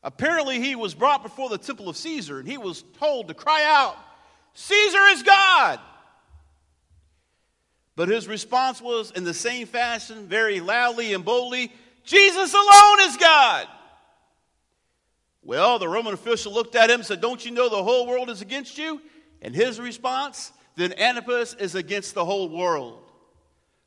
Apparently, 0.04 0.60
he 0.60 0.76
was 0.76 0.94
brought 0.94 1.24
before 1.24 1.50
the 1.50 1.58
temple 1.58 1.90
of 1.90 1.98
Caesar 1.98 2.38
and 2.38 2.48
he 2.48 2.60
was 2.60 2.84
told 3.00 3.28
to 3.30 3.34
cry 3.34 3.64
out, 3.66 3.98
Caesar 4.54 5.00
is 5.08 5.24
God! 5.24 5.80
But 7.96 8.08
his 8.08 8.28
response 8.28 8.80
was, 8.80 9.10
in 9.10 9.24
the 9.24 9.34
same 9.34 9.66
fashion, 9.66 10.28
very 10.28 10.60
loudly 10.60 11.14
and 11.14 11.26
boldly, 11.26 11.74
Jesus 12.04 12.54
alone 12.54 13.00
is 13.02 13.18
God! 13.18 13.68
Well, 15.42 15.80
the 15.80 15.90
Roman 15.90 16.14
official 16.14 16.54
looked 16.54 16.76
at 16.76 16.92
him 16.92 17.00
and 17.00 17.06
said, 17.06 17.20
Don't 17.20 17.44
you 17.44 17.50
know 17.50 17.68
the 17.68 17.84
whole 17.84 18.06
world 18.06 18.30
is 18.30 18.44
against 18.44 18.78
you? 18.78 19.02
And 19.42 19.56
his 19.56 19.80
response, 19.80 20.52
then 20.76 20.94
Antipas 20.94 21.56
is 21.56 21.76
against 21.76 22.14
the 22.14 22.26
whole 22.26 22.50
world. 22.50 23.00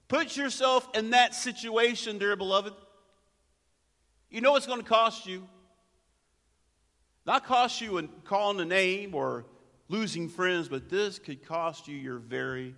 Put 0.09 0.37
yourself 0.37 0.89
in 0.95 1.11
that 1.11 1.35
situation, 1.35 2.19
dear 2.19 2.37
beloved. 2.37 2.75
You 4.31 4.41
know 4.41 4.57
it's 4.57 4.67
going 4.67 4.83
to 4.83 4.89
cost 4.89 5.27
you. 5.27 5.47
Not 7.27 7.45
cost 7.45 7.81
you 7.81 7.99
in 7.99 8.09
calling 8.25 8.61
a 8.61 8.65
name 8.65 9.15
or 9.15 9.47
losing 9.89 10.29
friends, 10.29 10.69
but 10.69 10.91
this 10.91 11.19
could 11.19 11.47
cost 11.47 11.89
you 11.89 11.97
your 11.97 12.19
very 12.19 12.75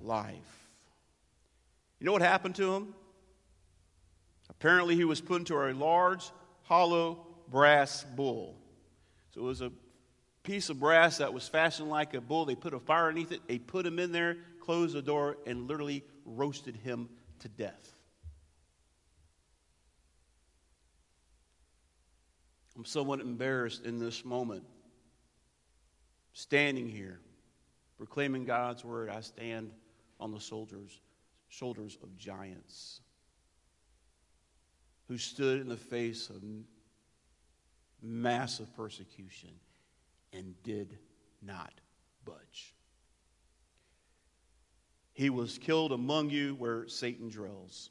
life. 0.00 0.68
You 2.00 2.06
know 2.06 2.12
what 2.12 2.22
happened 2.22 2.56
to 2.56 2.74
him? 2.74 2.94
Apparently, 4.50 4.96
he 4.96 5.04
was 5.04 5.20
put 5.20 5.38
into 5.40 5.54
a 5.54 5.72
large, 5.72 6.30
hollow 6.62 7.26
brass 7.48 8.04
bull. 8.16 8.56
So 9.30 9.40
it 9.40 9.44
was 9.44 9.60
a 9.60 9.70
piece 10.44 10.68
of 10.68 10.78
brass 10.78 11.18
that 11.18 11.32
was 11.32 11.48
fashioned 11.48 11.88
like 11.88 12.14
a 12.14 12.20
bull. 12.20 12.44
They 12.44 12.54
put 12.54 12.74
a 12.74 12.78
fire 12.78 13.08
underneath 13.08 13.32
it. 13.32 13.40
They 13.48 13.58
put 13.58 13.84
him 13.84 13.98
in 13.98 14.12
there, 14.12 14.36
closed 14.60 14.94
the 14.94 15.02
door, 15.02 15.38
and 15.46 15.66
literally 15.66 16.04
roasted 16.24 16.76
him 16.76 17.08
to 17.40 17.48
death. 17.48 17.94
I'm 22.76 22.84
somewhat 22.84 23.20
embarrassed 23.20 23.84
in 23.84 23.98
this 23.98 24.24
moment. 24.24 24.64
Standing 26.34 26.88
here, 26.88 27.20
proclaiming 27.96 28.44
God's 28.44 28.84
word, 28.84 29.08
I 29.08 29.20
stand 29.20 29.70
on 30.20 30.32
the 30.32 30.40
soldiers, 30.40 31.00
shoulders 31.48 31.96
of 32.02 32.16
giants 32.18 33.00
who 35.06 35.16
stood 35.16 35.60
in 35.60 35.68
the 35.68 35.76
face 35.76 36.28
of 36.28 36.42
massive 38.02 38.74
persecution 38.74 39.50
and 40.34 40.54
did 40.62 40.98
not 41.42 41.72
budge. 42.24 42.74
He 45.12 45.30
was 45.30 45.58
killed 45.58 45.92
among 45.92 46.30
you 46.30 46.54
where 46.56 46.88
Satan 46.88 47.30
dwells, 47.30 47.90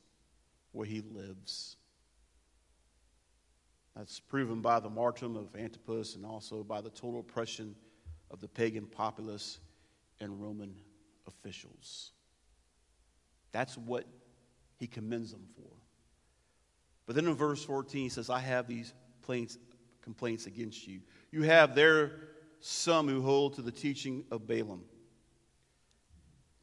where 0.73 0.85
he 0.85 1.01
lives. 1.01 1.77
That's 3.95 4.19
proven 4.19 4.61
by 4.61 4.79
the 4.79 4.89
martyrdom 4.89 5.37
of 5.37 5.55
Antipas 5.55 6.15
and 6.15 6.25
also 6.25 6.63
by 6.63 6.81
the 6.81 6.89
total 6.89 7.19
oppression 7.19 7.75
of 8.31 8.41
the 8.41 8.47
pagan 8.47 8.87
populace 8.87 9.59
and 10.19 10.41
Roman 10.41 10.75
officials. 11.27 12.11
That's 13.51 13.77
what 13.77 14.05
he 14.77 14.87
commends 14.87 15.31
them 15.31 15.45
for. 15.55 15.69
But 17.05 17.15
then 17.15 17.27
in 17.27 17.35
verse 17.35 17.63
14, 17.63 18.03
he 18.03 18.09
says, 18.09 18.29
I 18.29 18.39
have 18.39 18.67
these 18.67 18.93
complaints 20.03 20.45
against 20.45 20.87
you. 20.87 20.99
You 21.31 21.43
have 21.43 21.73
there 21.75 22.11
some 22.59 23.07
who 23.07 23.21
hold 23.21 23.55
to 23.55 23.61
the 23.61 23.71
teaching 23.71 24.25
of 24.31 24.47
Balaam. 24.47 24.83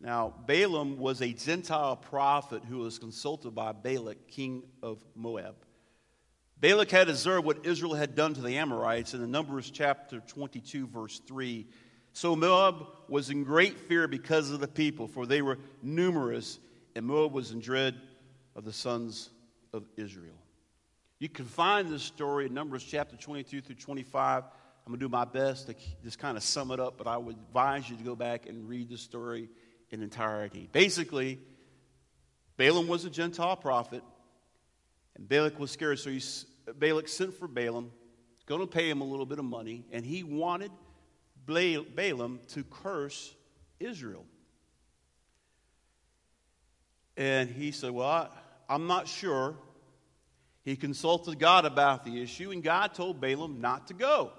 Now, 0.01 0.33
Balaam 0.47 0.99
was 0.99 1.21
a 1.21 1.33
Gentile 1.33 1.97
prophet 1.97 2.63
who 2.65 2.79
was 2.79 2.99
consulted 2.99 3.55
by 3.55 3.73
Balak, 3.73 4.29
king 4.29 4.63
of 4.83 5.05
Moab. 5.15 5.57
Balak 6.59 6.91
had 6.91 7.09
observed 7.09 7.45
what 7.45 7.67
Israel 7.67 7.95
had 7.95 8.15
done 8.15 8.35
to 8.35 8.41
the 8.41 8.57
Amorites 8.57 9.13
in 9.15 9.21
the 9.21 9.27
Numbers 9.27 9.71
chapter 9.71 10.21
22, 10.21 10.87
verse 10.87 11.21
3. 11.27 11.67
So 12.13 12.35
Moab 12.35 12.87
was 13.09 13.31
in 13.31 13.45
great 13.45 13.79
fear 13.79 14.09
because 14.09 14.51
of 14.51 14.61
the 14.61 14.69
people, 14.69 15.07
for 15.07 15.27
they 15.27 15.43
were 15.43 15.59
numerous, 15.83 16.59
and 16.95 17.07
Moab 17.07 17.33
was 17.33 17.51
in 17.51 17.61
dread 17.61 17.95
of 18.57 18.65
the 18.65 18.73
sons 18.73 19.31
of 19.73 19.85
Israel. 19.97 20.35
You 21.21 21.29
can 21.29 21.45
find 21.45 21.91
this 21.91 22.03
story 22.03 22.47
in 22.47 22.55
Numbers 22.55 22.83
chapter 22.83 23.15
22 23.15 23.61
through 23.61 23.75
25. 23.75 24.43
I'm 24.43 24.51
going 24.87 24.99
to 24.99 25.05
do 25.05 25.11
my 25.11 25.27
best 25.27 25.67
to 25.67 25.75
just 26.03 26.19
kind 26.19 26.39
of 26.39 26.43
sum 26.43 26.71
it 26.71 26.81
up, 26.81 26.97
but 26.97 27.07
I 27.07 27.19
would 27.19 27.37
advise 27.37 27.91
you 27.91 27.97
to 27.99 28.03
go 28.03 28.17
back 28.17 28.47
and 28.47 28.67
read 28.67 28.89
the 28.89 28.97
story 28.97 29.51
in 29.91 30.03
entirety. 30.03 30.71
Basically, 30.73 31.39
Balaam 32.57 32.89
was 32.89 33.05
a 33.05 33.11
Gentile 33.11 33.57
prophet, 33.57 34.03
and 35.15 35.29
Balak 35.29 35.59
was 35.59 35.71
scared, 35.71 35.99
so 35.99 36.09
he, 36.09 36.23
Balak 36.79 37.07
sent 37.07 37.35
for 37.35 37.47
Balaam, 37.47 37.93
going 38.47 38.63
to 38.63 38.67
pay 38.67 38.89
him 38.89 39.03
a 39.03 39.05
little 39.05 39.27
bit 39.27 39.39
of 39.39 39.45
money, 39.45 39.85
and 39.93 40.07
he 40.07 40.23
wanted 40.23 40.73
Balaam 41.45 42.41
to 42.49 42.65
curse 42.65 43.35
Israel. 43.79 44.25
And 47.15 47.51
he 47.51 47.73
said, 47.73 47.91
Well, 47.91 48.09
I, 48.09 48.29
I'm 48.71 48.87
not 48.87 49.07
sure. 49.07 49.55
He 50.63 50.77
consulted 50.77 51.39
God 51.39 51.65
about 51.65 52.05
the 52.05 52.23
issue, 52.23 52.51
and 52.51 52.63
God 52.63 52.95
told 52.95 53.21
Balaam 53.21 53.61
not 53.61 53.89
to 53.89 53.95
go. 53.95 54.33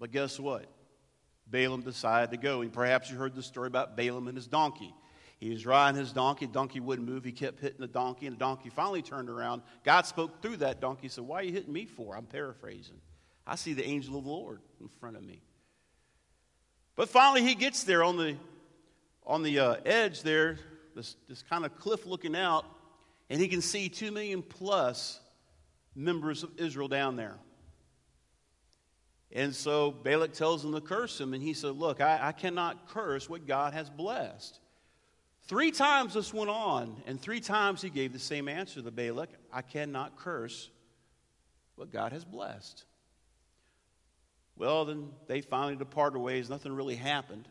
But 0.00 0.10
guess 0.10 0.38
what? 0.38 0.66
Balaam 1.46 1.82
decided 1.82 2.30
to 2.32 2.36
go. 2.36 2.62
And 2.62 2.72
perhaps 2.72 3.10
you 3.10 3.16
heard 3.16 3.34
the 3.34 3.42
story 3.42 3.68
about 3.68 3.96
Balaam 3.96 4.28
and 4.28 4.36
his 4.36 4.46
donkey. 4.46 4.92
He 5.38 5.50
was 5.50 5.66
riding 5.66 5.98
his 5.98 6.12
donkey. 6.12 6.46
Donkey 6.46 6.80
wouldn't 6.80 7.08
move. 7.08 7.24
He 7.24 7.32
kept 7.32 7.60
hitting 7.60 7.80
the 7.80 7.86
donkey, 7.86 8.26
and 8.26 8.34
the 8.34 8.40
donkey 8.40 8.70
finally 8.70 9.02
turned 9.02 9.28
around. 9.28 9.62
God 9.84 10.06
spoke 10.06 10.40
through 10.40 10.58
that 10.58 10.80
donkey. 10.80 11.02
He 11.02 11.08
said, 11.08 11.24
Why 11.24 11.40
are 11.40 11.42
you 11.42 11.52
hitting 11.52 11.72
me 11.72 11.86
for? 11.86 12.16
I'm 12.16 12.26
paraphrasing. 12.26 13.00
I 13.46 13.56
see 13.56 13.74
the 13.74 13.84
angel 13.84 14.18
of 14.18 14.24
the 14.24 14.30
Lord 14.30 14.60
in 14.80 14.88
front 15.00 15.16
of 15.16 15.22
me. 15.22 15.42
But 16.96 17.08
finally, 17.08 17.42
he 17.42 17.54
gets 17.54 17.84
there 17.84 18.02
on 18.02 18.16
the, 18.16 18.36
on 19.26 19.42
the 19.42 19.58
uh, 19.58 19.76
edge 19.84 20.22
there, 20.22 20.58
this, 20.94 21.16
this 21.28 21.42
kind 21.42 21.64
of 21.64 21.76
cliff 21.78 22.06
looking 22.06 22.36
out, 22.36 22.64
and 23.30 23.40
he 23.40 23.48
can 23.48 23.60
see 23.60 23.88
two 23.88 24.10
million 24.10 24.42
plus 24.42 25.20
members 25.94 26.42
of 26.42 26.50
Israel 26.58 26.88
down 26.88 27.16
there. 27.16 27.36
And 29.32 29.54
so 29.54 29.90
Balak 29.90 30.32
tells 30.32 30.64
him 30.64 30.72
to 30.72 30.80
curse 30.80 31.20
him, 31.20 31.34
and 31.34 31.42
he 31.42 31.54
said, 31.54 31.72
Look, 31.72 32.00
I, 32.00 32.20
I 32.22 32.32
cannot 32.32 32.88
curse 32.88 33.28
what 33.28 33.46
God 33.46 33.72
has 33.72 33.90
blessed. 33.90 34.60
Three 35.46 35.72
times 35.72 36.14
this 36.14 36.32
went 36.32 36.50
on, 36.50 37.02
and 37.06 37.20
three 37.20 37.40
times 37.40 37.82
he 37.82 37.90
gave 37.90 38.12
the 38.12 38.18
same 38.18 38.48
answer 38.48 38.80
to 38.80 38.90
Balak 38.90 39.30
I 39.52 39.62
cannot 39.62 40.16
curse 40.16 40.70
what 41.74 41.90
God 41.90 42.12
has 42.12 42.24
blessed. 42.24 42.84
Well, 44.56 44.84
then 44.84 45.10
they 45.26 45.40
finally 45.40 45.76
departed 45.76 46.20
ways. 46.20 46.48
Nothing 46.48 46.72
really 46.72 46.94
happened. 46.94 47.48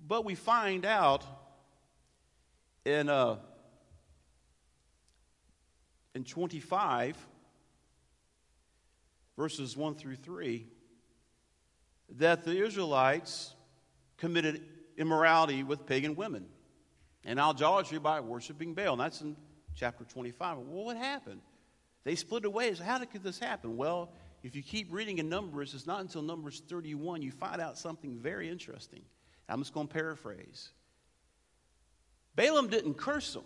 But 0.00 0.24
we 0.24 0.34
find 0.34 0.86
out 0.86 1.24
in, 2.84 3.08
uh, 3.08 3.36
in 6.16 6.24
25, 6.24 7.14
verses 9.36 9.76
1 9.76 9.96
through 9.96 10.16
3, 10.16 10.66
that 12.16 12.42
the 12.42 12.64
Israelites 12.64 13.54
committed 14.16 14.62
immorality 14.96 15.62
with 15.62 15.84
pagan 15.84 16.16
women 16.16 16.46
and 17.22 17.38
idolatry 17.38 17.98
by 17.98 18.20
worshiping 18.20 18.72
Baal. 18.72 18.92
And 18.92 19.00
that's 19.02 19.20
in 19.20 19.36
chapter 19.74 20.04
25. 20.04 20.56
Well, 20.56 20.84
what 20.86 20.96
happened? 20.96 21.42
They 22.04 22.14
split 22.14 22.46
away. 22.46 22.72
So 22.72 22.82
how 22.82 22.98
did 22.98 23.08
this 23.22 23.38
happen? 23.38 23.76
Well, 23.76 24.10
if 24.42 24.56
you 24.56 24.62
keep 24.62 24.90
reading 24.90 25.18
in 25.18 25.28
Numbers, 25.28 25.74
it's 25.74 25.86
not 25.86 26.00
until 26.00 26.22
Numbers 26.22 26.62
31 26.66 27.20
you 27.20 27.30
find 27.30 27.60
out 27.60 27.76
something 27.76 28.16
very 28.16 28.48
interesting. 28.48 29.02
I'm 29.50 29.60
just 29.60 29.74
going 29.74 29.86
to 29.86 29.92
paraphrase. 29.92 30.70
Balaam 32.34 32.68
didn't 32.68 32.94
curse 32.94 33.34
them, 33.34 33.44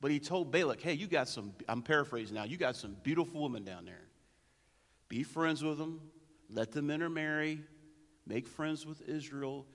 but 0.00 0.10
he 0.10 0.18
told 0.18 0.50
Balak, 0.50 0.80
hey, 0.80 0.94
you 0.94 1.06
got 1.06 1.28
some, 1.28 1.52
I'm 1.68 1.82
paraphrasing 1.82 2.34
now, 2.34 2.44
you 2.44 2.56
got 2.56 2.76
some 2.76 2.96
beautiful 3.02 3.42
women 3.42 3.64
down 3.64 3.84
there. 3.84 4.06
Be 5.08 5.22
friends 5.22 5.62
with 5.62 5.78
them, 5.78 6.00
let 6.48 6.72
them 6.72 6.90
intermarry, 6.90 7.60
make 8.26 8.46
friends 8.46 8.86
with 8.86 9.06
Israel. 9.08 9.66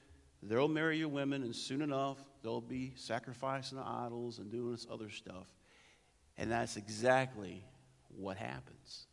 They'll 0.42 0.68
marry 0.68 0.98
your 0.98 1.10
women, 1.10 1.44
and 1.44 1.56
soon 1.56 1.82
enough, 1.82 2.18
they'll 2.44 2.62
be 2.62 2.94
sacrificing 2.96 3.78
the 3.78 3.84
idols 3.84 4.40
and 4.40 4.52
doing 4.52 4.72
this 4.72 4.86
other 4.90 5.10
stuff. 5.10 5.48
And 6.38 6.52
that's 6.52 6.78
exactly 6.78 7.64
what 8.16 8.38
happens. 8.38 9.08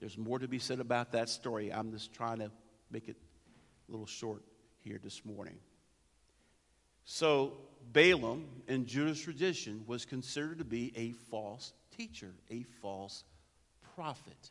There's 0.00 0.18
more 0.18 0.38
to 0.38 0.48
be 0.48 0.58
said 0.58 0.80
about 0.80 1.12
that 1.12 1.28
story. 1.28 1.72
I'm 1.72 1.90
just 1.90 2.12
trying 2.12 2.38
to 2.38 2.50
make 2.90 3.08
it 3.08 3.16
a 3.88 3.90
little 3.90 4.06
short 4.06 4.42
here 4.80 5.00
this 5.02 5.24
morning. 5.24 5.58
So, 7.10 7.54
Balaam, 7.90 8.44
in 8.66 8.84
Jewish 8.84 9.22
tradition, 9.22 9.82
was 9.86 10.04
considered 10.04 10.58
to 10.58 10.64
be 10.64 10.92
a 10.94 11.12
false 11.30 11.72
teacher, 11.96 12.34
a 12.50 12.64
false 12.82 13.24
prophet. 13.94 14.50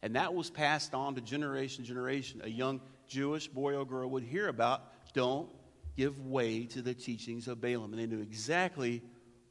And 0.00 0.16
that 0.16 0.32
was 0.32 0.48
passed 0.48 0.94
on 0.94 1.16
to 1.16 1.20
generation 1.20 1.84
to 1.84 1.88
generation. 1.88 2.40
A 2.42 2.48
young 2.48 2.80
Jewish 3.08 3.46
boy 3.46 3.74
or 3.76 3.84
girl 3.84 4.08
would 4.08 4.22
hear 4.22 4.48
about 4.48 4.84
don't 5.12 5.50
give 5.98 6.18
way 6.18 6.64
to 6.64 6.80
the 6.80 6.94
teachings 6.94 7.46
of 7.46 7.60
Balaam. 7.60 7.92
And 7.92 8.00
they 8.00 8.06
knew 8.06 8.22
exactly 8.22 9.02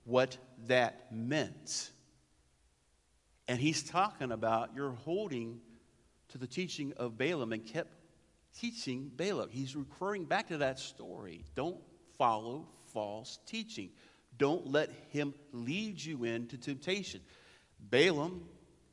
what 0.04 0.36
that 0.66 1.12
meant. 1.12 1.92
And 3.48 3.60
he's 3.60 3.84
talking 3.84 4.32
about 4.32 4.72
you're 4.76 4.98
holding 5.06 5.62
to 6.30 6.40
the 6.40 6.48
teaching 6.48 6.92
of 6.98 7.20
Balaam 7.20 7.54
and 7.54 7.64
kept 7.64 7.94
teaching 8.60 9.12
Balaam. 9.16 9.50
He's 9.52 9.76
referring 9.76 10.26
back 10.26 10.48
to 10.48 10.58
that 10.58 10.80
story. 10.80 11.46
Don't 11.54 11.78
follow 12.18 12.68
false 12.94 13.40
teaching. 13.46 13.90
Don't 14.38 14.72
let 14.72 14.92
him 15.10 15.34
lead 15.52 16.04
you 16.04 16.24
into 16.24 16.58
temptation. 16.58 17.22
Balaam 17.80 18.44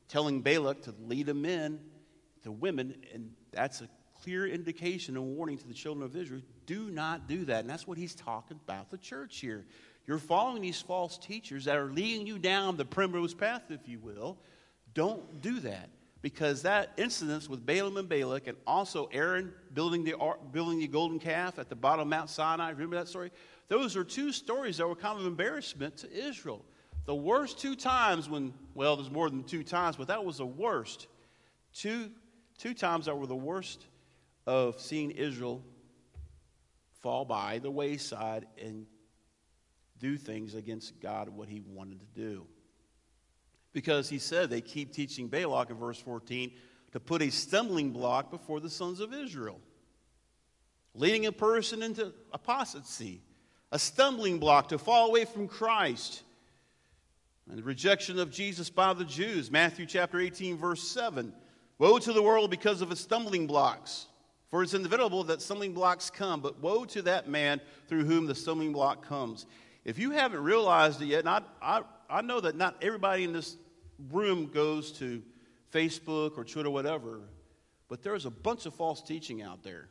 telling 0.07 0.41
Balak 0.41 0.83
to 0.83 0.93
lead 1.07 1.27
him 1.27 1.45
in 1.45 1.79
to 2.43 2.51
women, 2.51 2.95
and 3.13 3.31
that's 3.51 3.81
a 3.81 3.89
clear 4.21 4.47
indication 4.47 5.17
and 5.17 5.35
warning 5.35 5.57
to 5.57 5.67
the 5.67 5.73
children 5.73 6.05
of 6.05 6.15
Israel. 6.15 6.41
Do 6.65 6.89
not 6.89 7.27
do 7.27 7.45
that. 7.45 7.61
And 7.61 7.69
that's 7.69 7.87
what 7.87 7.97
he's 7.97 8.15
talking 8.15 8.59
about 8.63 8.89
the 8.89 8.97
church 8.97 9.39
here. 9.39 9.65
You're 10.07 10.17
following 10.17 10.61
these 10.61 10.81
false 10.81 11.17
teachers 11.17 11.65
that 11.65 11.77
are 11.77 11.91
leading 11.91 12.27
you 12.27 12.39
down 12.39 12.77
the 12.77 12.85
primrose 12.85 13.33
path, 13.33 13.63
if 13.69 13.87
you 13.87 13.99
will. 13.99 14.37
Don't 14.93 15.41
do 15.41 15.59
that 15.61 15.89
because 16.25 16.63
that 16.63 16.91
incident 16.97 17.47
with 17.47 17.63
Balaam 17.67 17.97
and 17.97 18.09
Balak, 18.09 18.47
and 18.47 18.57
also 18.65 19.07
Aaron 19.13 19.53
building 19.75 20.03
the, 20.03 20.15
building 20.51 20.79
the 20.79 20.87
golden 20.87 21.19
calf 21.19 21.59
at 21.59 21.69
the 21.69 21.75
bottom 21.75 21.99
of 21.99 22.07
Mount 22.07 22.31
Sinai, 22.31 22.71
remember 22.71 22.95
that 22.95 23.07
story? 23.07 23.29
Those 23.67 23.95
are 23.95 24.03
two 24.03 24.31
stories 24.31 24.77
that 24.77 24.87
were 24.87 24.95
kind 24.95 25.19
of 25.19 25.27
embarrassment 25.27 25.97
to 25.97 26.11
Israel. 26.11 26.65
The 27.05 27.13
worst 27.13 27.59
two 27.59 27.75
times 27.75 28.27
when, 28.27 28.55
well, 28.73 28.95
there's 28.95 29.11
more 29.11 29.29
than 29.29 29.43
two 29.43 29.63
times, 29.63 29.97
but 29.97 30.07
that 30.07 30.25
was 30.25 30.39
the 30.39 30.47
worst. 30.47 31.05
Two, 31.75 32.09
two 32.57 32.73
times 32.73 33.05
that 33.05 33.15
were 33.15 33.27
the 33.27 33.35
worst 33.35 33.85
of 34.47 34.81
seeing 34.81 35.11
Israel 35.11 35.61
fall 37.03 37.23
by 37.23 37.59
the 37.59 37.69
wayside 37.69 38.47
and 38.59 38.87
do 39.99 40.17
things 40.17 40.55
against 40.55 40.99
God, 40.99 41.29
what 41.29 41.49
he 41.49 41.59
wanted 41.59 41.99
to 41.99 42.19
do. 42.19 42.47
Because 43.75 44.07
he 44.07 44.19
said 44.19 44.49
they 44.49 44.61
keep 44.61 44.93
teaching 44.93 45.27
Balak 45.27 45.69
in 45.69 45.75
verse 45.75 45.99
14 45.99 46.49
to 46.93 46.99
put 47.01 47.21
a 47.21 47.29
stumbling 47.29 47.91
block 47.91 48.31
before 48.31 48.61
the 48.61 48.69
sons 48.69 49.01
of 49.01 49.13
Israel, 49.13 49.59
leading 50.93 51.25
a 51.25 51.31
person 51.33 51.83
into 51.83 52.13
apostasy, 52.31 53.21
a 53.73 53.77
stumbling 53.77 54.39
block 54.39 54.69
to 54.69 54.77
fall 54.77 55.09
away 55.09 55.25
from 55.25 55.49
Christ, 55.49 56.23
and 57.49 57.57
the 57.57 57.63
rejection 57.63 58.17
of 58.17 58.31
Jesus 58.31 58.69
by 58.69 58.93
the 58.93 59.03
Jews. 59.03 59.51
Matthew 59.51 59.85
chapter 59.85 60.21
18, 60.21 60.55
verse 60.55 60.81
7. 60.81 61.33
Woe 61.77 61.99
to 61.99 62.13
the 62.13 62.23
world 62.23 62.49
because 62.49 62.81
of 62.81 62.93
its 62.93 63.01
stumbling 63.01 63.45
blocks. 63.45 64.07
For 64.51 64.63
it's 64.63 64.73
inevitable 64.73 65.25
that 65.25 65.41
stumbling 65.41 65.73
blocks 65.73 66.09
come, 66.09 66.39
but 66.39 66.61
woe 66.61 66.85
to 66.85 67.01
that 67.01 67.27
man 67.27 67.59
through 67.89 68.05
whom 68.05 68.25
the 68.25 68.35
stumbling 68.35 68.71
block 68.71 69.05
comes. 69.05 69.45
If 69.83 69.99
you 69.99 70.11
haven't 70.11 70.41
realized 70.41 71.01
it 71.01 71.07
yet, 71.07 71.27
I, 71.27 71.41
I, 71.61 71.81
I 72.09 72.21
know 72.21 72.39
that 72.39 72.55
not 72.55 72.77
everybody 72.81 73.25
in 73.25 73.33
this 73.33 73.57
room 74.11 74.47
goes 74.47 74.91
to 74.93 75.21
Facebook 75.71 76.37
or 76.37 76.43
Twitter, 76.43 76.69
whatever, 76.69 77.21
but 77.87 78.03
there's 78.03 78.25
a 78.25 78.31
bunch 78.31 78.65
of 78.65 78.73
false 78.73 79.01
teaching 79.01 79.41
out 79.41 79.63
there. 79.63 79.89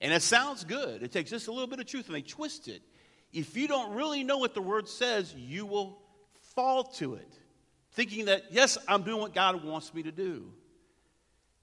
And 0.00 0.12
it 0.12 0.22
sounds 0.22 0.64
good. 0.64 1.02
It 1.02 1.12
takes 1.12 1.30
just 1.30 1.48
a 1.48 1.52
little 1.52 1.66
bit 1.66 1.80
of 1.80 1.86
truth 1.86 2.06
and 2.06 2.14
they 2.14 2.22
twist 2.22 2.68
it. 2.68 2.82
If 3.32 3.56
you 3.56 3.66
don't 3.66 3.94
really 3.94 4.22
know 4.22 4.38
what 4.38 4.54
the 4.54 4.62
word 4.62 4.88
says, 4.88 5.34
you 5.34 5.66
will 5.66 5.98
fall 6.54 6.84
to 6.84 7.14
it, 7.14 7.32
thinking 7.92 8.26
that, 8.26 8.44
yes, 8.50 8.78
I'm 8.86 9.02
doing 9.02 9.20
what 9.20 9.34
God 9.34 9.64
wants 9.64 9.92
me 9.94 10.02
to 10.04 10.12
do. 10.12 10.52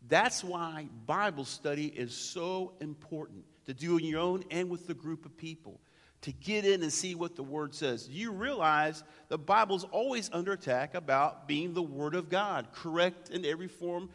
That's 0.08 0.44
why 0.44 0.88
Bible 1.06 1.46
study 1.46 1.86
is 1.86 2.16
so 2.16 2.74
important 2.82 3.46
to 3.66 3.74
do 3.74 3.96
on 3.96 4.04
your 4.04 4.20
own 4.20 4.44
and 4.50 4.70
with 4.70 4.88
the 4.88 4.94
group 4.94 5.26
of 5.26 5.38
people 5.38 5.80
to 6.22 6.32
get 6.32 6.66
in 6.66 6.84
and 6.84 6.94
see 6.94 7.16
what 7.16 7.36
the 7.36 7.44
Word 7.44 7.74
says. 7.74 8.08
You 8.08 8.32
realize 8.32 9.04
the 9.28 9.38
Bible's 9.38 9.84
always 9.86 10.30
under 10.32 10.54
attack 10.54 10.94
about 10.94 11.48
being 11.48 11.74
the 11.74 11.82
Word 11.82 12.16
of 12.16 12.30
God, 12.30 12.68
correct 12.74 13.30
in 13.30 13.44
every 13.46 13.68
form, 13.68 14.10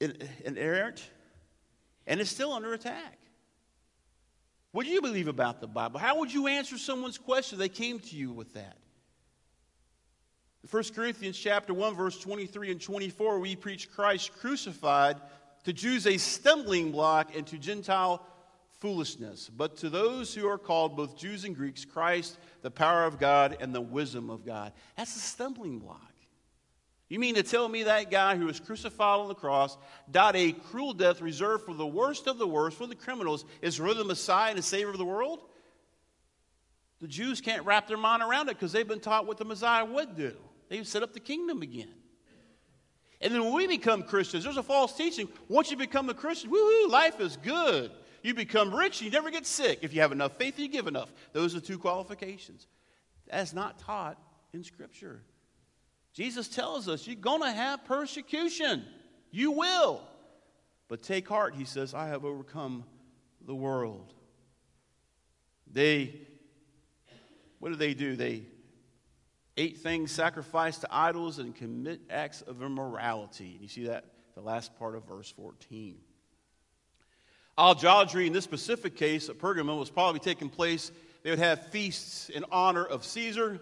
and 0.00 0.28
inerrant, 0.44 1.10
and 2.06 2.20
it's 2.20 2.30
still 2.30 2.52
under 2.52 2.72
attack. 2.72 3.18
What 4.72 4.86
do 4.86 4.92
you 4.92 5.00
believe 5.00 5.28
about 5.28 5.60
the 5.60 5.68
Bible? 5.68 6.00
How 6.00 6.18
would 6.18 6.32
you 6.32 6.48
answer 6.48 6.78
someone's 6.78 7.18
question 7.18 7.58
they 7.58 7.68
came 7.68 8.00
to 8.00 8.16
you 8.16 8.32
with 8.32 8.54
that? 8.54 8.76
1 10.70 10.82
Corinthians 10.94 11.38
chapter 11.38 11.74
1 11.74 11.94
verse 11.94 12.18
23 12.18 12.70
and 12.70 12.80
24 12.80 13.38
we 13.38 13.54
preach 13.54 13.92
Christ 13.92 14.32
crucified 14.40 15.18
to 15.64 15.74
Jews 15.74 16.06
a 16.06 16.16
stumbling 16.16 16.90
block 16.90 17.36
and 17.36 17.46
to 17.48 17.58
Gentile 17.58 18.26
foolishness. 18.80 19.50
But 19.54 19.76
to 19.78 19.90
those 19.90 20.34
who 20.34 20.48
are 20.48 20.58
called, 20.58 20.96
both 20.96 21.16
Jews 21.16 21.44
and 21.44 21.56
Greeks, 21.56 21.84
Christ, 21.84 22.38
the 22.62 22.70
power 22.70 23.04
of 23.04 23.18
God 23.18 23.56
and 23.60 23.74
the 23.74 23.80
wisdom 23.80 24.30
of 24.30 24.44
God. 24.44 24.72
That's 24.96 25.16
a 25.16 25.20
stumbling 25.20 25.78
block. 25.78 26.12
You 27.08 27.18
mean 27.18 27.34
to 27.34 27.42
tell 27.42 27.68
me 27.68 27.84
that 27.84 28.10
guy 28.10 28.36
who 28.36 28.46
was 28.46 28.58
crucified 28.58 29.20
on 29.20 29.28
the 29.28 29.34
cross, 29.34 29.76
died 30.10 30.36
a 30.36 30.52
cruel 30.52 30.94
death 30.94 31.20
reserved 31.20 31.64
for 31.64 31.74
the 31.74 31.86
worst 31.86 32.26
of 32.26 32.38
the 32.38 32.46
worst, 32.48 32.78
for 32.78 32.86
the 32.86 32.94
criminals, 32.94 33.44
is 33.62 33.78
really 33.78 33.98
the 33.98 34.04
Messiah 34.04 34.50
and 34.50 34.58
the 34.58 34.62
Savior 34.62 34.90
of 34.90 34.98
the 34.98 35.04
world? 35.04 35.40
The 37.00 37.08
Jews 37.08 37.40
can't 37.40 37.66
wrap 37.66 37.86
their 37.86 37.98
mind 37.98 38.22
around 38.22 38.48
it 38.48 38.54
because 38.54 38.72
they've 38.72 38.88
been 38.88 39.00
taught 39.00 39.26
what 39.26 39.36
the 39.36 39.44
Messiah 39.44 39.84
would 39.84 40.16
do. 40.16 40.34
They've 40.68 40.86
set 40.86 41.02
up 41.02 41.12
the 41.12 41.20
kingdom 41.20 41.60
again. 41.60 41.92
And 43.20 43.32
then 43.32 43.44
when 43.44 43.54
we 43.54 43.66
become 43.66 44.02
Christians, 44.02 44.44
there's 44.44 44.56
a 44.56 44.62
false 44.62 44.96
teaching. 44.96 45.28
Once 45.48 45.70
you 45.70 45.76
become 45.76 46.08
a 46.08 46.14
Christian, 46.14 46.50
woohoo, 46.50 46.90
life 46.90 47.20
is 47.20 47.36
good. 47.36 47.90
You 48.24 48.32
become 48.32 48.74
rich, 48.74 49.02
you 49.02 49.10
never 49.10 49.30
get 49.30 49.44
sick. 49.44 49.80
If 49.82 49.92
you 49.92 50.00
have 50.00 50.10
enough 50.10 50.38
faith, 50.38 50.58
you 50.58 50.66
give 50.66 50.86
enough. 50.86 51.12
Those 51.34 51.54
are 51.54 51.60
two 51.60 51.78
qualifications. 51.78 52.66
That's 53.30 53.52
not 53.52 53.78
taught 53.78 54.18
in 54.54 54.64
Scripture. 54.64 55.20
Jesus 56.14 56.48
tells 56.48 56.88
us 56.88 57.06
you're 57.06 57.16
going 57.16 57.42
to 57.42 57.52
have 57.52 57.84
persecution. 57.84 58.82
You 59.30 59.50
will. 59.50 60.00
But 60.88 61.02
take 61.02 61.28
heart, 61.28 61.54
he 61.54 61.66
says, 61.66 61.92
I 61.92 62.08
have 62.08 62.24
overcome 62.24 62.84
the 63.46 63.54
world. 63.54 64.14
They, 65.70 66.14
what 67.58 67.68
do 67.68 67.76
they 67.76 67.92
do? 67.92 68.16
They 68.16 68.44
ate 69.58 69.76
things 69.78 70.10
sacrificed 70.10 70.80
to 70.80 70.88
idols 70.90 71.40
and 71.40 71.54
commit 71.54 72.00
acts 72.08 72.40
of 72.40 72.62
immorality. 72.62 73.52
And 73.52 73.60
You 73.60 73.68
see 73.68 73.84
that, 73.84 74.06
the 74.34 74.40
last 74.40 74.74
part 74.78 74.96
of 74.96 75.06
verse 75.06 75.30
14. 75.30 75.98
Idolatry 77.58 78.26
in 78.26 78.32
this 78.32 78.44
specific 78.44 78.96
case 78.96 79.28
at 79.28 79.38
Pergamum 79.38 79.78
was 79.78 79.90
probably 79.90 80.20
taking 80.20 80.48
place. 80.48 80.90
They 81.22 81.30
would 81.30 81.38
have 81.38 81.68
feasts 81.68 82.28
in 82.28 82.44
honor 82.50 82.84
of 82.84 83.04
Caesar. 83.04 83.60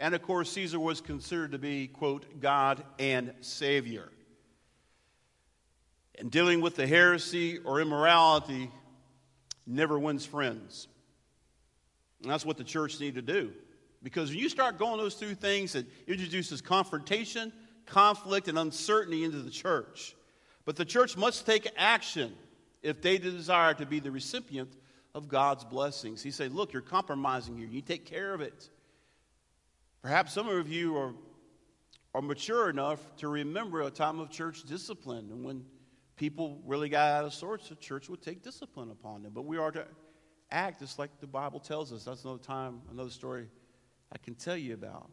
And 0.00 0.14
of 0.14 0.22
course, 0.22 0.50
Caesar 0.52 0.80
was 0.80 1.00
considered 1.00 1.52
to 1.52 1.58
be, 1.58 1.88
quote, 1.88 2.40
God 2.40 2.82
and 2.98 3.34
Savior. 3.40 4.10
And 6.18 6.30
dealing 6.30 6.62
with 6.62 6.76
the 6.76 6.86
heresy 6.86 7.58
or 7.58 7.80
immorality 7.80 8.70
never 9.66 9.98
wins 9.98 10.24
friends. 10.24 10.88
And 12.22 12.30
that's 12.30 12.46
what 12.46 12.56
the 12.56 12.64
church 12.64 12.98
need 12.98 13.16
to 13.16 13.22
do. 13.22 13.52
Because 14.02 14.30
when 14.30 14.38
you 14.38 14.48
start 14.48 14.78
going 14.78 14.98
those 14.98 15.16
two 15.16 15.34
things, 15.34 15.74
it 15.74 15.86
introduces 16.06 16.62
confrontation, 16.62 17.52
conflict, 17.84 18.48
and 18.48 18.58
uncertainty 18.58 19.24
into 19.24 19.38
the 19.38 19.50
church. 19.50 20.14
But 20.64 20.76
the 20.76 20.84
church 20.84 21.16
must 21.16 21.44
take 21.44 21.68
action 21.76 22.34
if 22.86 23.02
they 23.02 23.18
desire 23.18 23.74
to 23.74 23.84
be 23.84 23.98
the 23.98 24.10
recipient 24.10 24.76
of 25.14 25.28
God's 25.28 25.64
blessings. 25.64 26.22
He 26.22 26.30
said, 26.30 26.52
Look, 26.52 26.72
you're 26.72 26.82
compromising 26.82 27.58
here. 27.58 27.66
You 27.66 27.80
take 27.80 28.06
care 28.06 28.32
of 28.32 28.40
it. 28.40 28.70
Perhaps 30.02 30.32
some 30.32 30.48
of 30.48 30.68
you 30.68 30.96
are, 30.96 31.12
are 32.14 32.22
mature 32.22 32.70
enough 32.70 33.00
to 33.16 33.28
remember 33.28 33.82
a 33.82 33.90
time 33.90 34.20
of 34.20 34.30
church 34.30 34.62
discipline 34.62 35.30
and 35.32 35.44
when 35.44 35.64
people 36.16 36.60
really 36.64 36.88
got 36.88 37.10
out 37.10 37.24
of 37.24 37.34
sorts, 37.34 37.68
the 37.68 37.74
church 37.74 38.08
would 38.08 38.22
take 38.22 38.42
discipline 38.42 38.90
upon 38.90 39.22
them. 39.22 39.32
But 39.34 39.46
we 39.46 39.58
are 39.58 39.70
to 39.72 39.86
act 40.50 40.80
just 40.80 40.98
like 40.98 41.10
the 41.20 41.26
Bible 41.26 41.60
tells 41.60 41.92
us. 41.92 42.04
That's 42.04 42.24
another 42.24 42.42
time, 42.42 42.82
another 42.90 43.10
story 43.10 43.48
I 44.12 44.18
can 44.18 44.34
tell 44.34 44.56
you 44.56 44.74
about. 44.74 45.10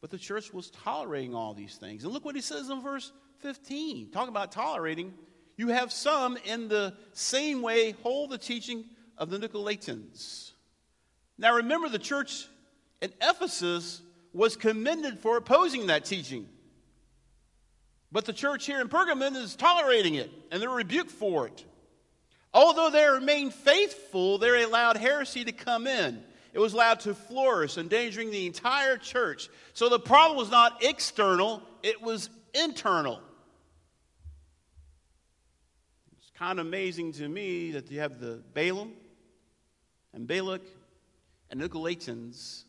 But 0.00 0.10
the 0.10 0.18
church 0.18 0.52
was 0.52 0.70
tolerating 0.70 1.34
all 1.34 1.52
these 1.52 1.76
things. 1.76 2.04
And 2.04 2.12
look 2.12 2.24
what 2.24 2.34
he 2.34 2.40
says 2.40 2.70
in 2.70 2.80
verse 2.80 3.12
15. 3.40 4.10
Talking 4.10 4.30
about 4.30 4.50
tolerating, 4.50 5.12
you 5.60 5.68
have 5.68 5.92
some 5.92 6.38
in 6.46 6.68
the 6.68 6.94
same 7.12 7.60
way 7.60 7.90
hold 8.02 8.30
the 8.30 8.38
teaching 8.38 8.86
of 9.18 9.28
the 9.28 9.38
Nicolaitans. 9.38 10.52
Now 11.36 11.56
remember, 11.56 11.90
the 11.90 11.98
church 11.98 12.46
in 13.02 13.12
Ephesus 13.20 14.00
was 14.32 14.56
commended 14.56 15.18
for 15.18 15.36
opposing 15.36 15.88
that 15.88 16.06
teaching. 16.06 16.48
But 18.10 18.24
the 18.24 18.32
church 18.32 18.64
here 18.64 18.80
in 18.80 18.88
Pergamon 18.88 19.36
is 19.36 19.54
tolerating 19.54 20.14
it, 20.14 20.30
and 20.50 20.62
they're 20.62 20.70
rebuked 20.70 21.10
for 21.10 21.46
it. 21.46 21.64
Although 22.54 22.88
they 22.88 23.06
remained 23.06 23.52
faithful, 23.52 24.38
they 24.38 24.62
allowed 24.62 24.96
heresy 24.96 25.44
to 25.44 25.52
come 25.52 25.86
in. 25.86 26.22
It 26.54 26.58
was 26.58 26.72
allowed 26.72 27.00
to 27.00 27.14
flourish, 27.14 27.76
endangering 27.76 28.30
the 28.30 28.46
entire 28.46 28.96
church. 28.96 29.50
So 29.74 29.90
the 29.90 30.00
problem 30.00 30.38
was 30.38 30.50
not 30.50 30.82
external, 30.82 31.62
it 31.82 32.00
was 32.00 32.30
internal. 32.54 33.20
It's 36.18 36.29
kind 36.40 36.58
of 36.58 36.66
amazing 36.66 37.12
to 37.12 37.28
me 37.28 37.70
that 37.72 37.90
you 37.90 38.00
have 38.00 38.18
the 38.18 38.42
Balaam 38.54 38.94
and 40.14 40.26
Balak 40.26 40.62
and 41.50 41.60
Nicolaitans, 41.60 42.64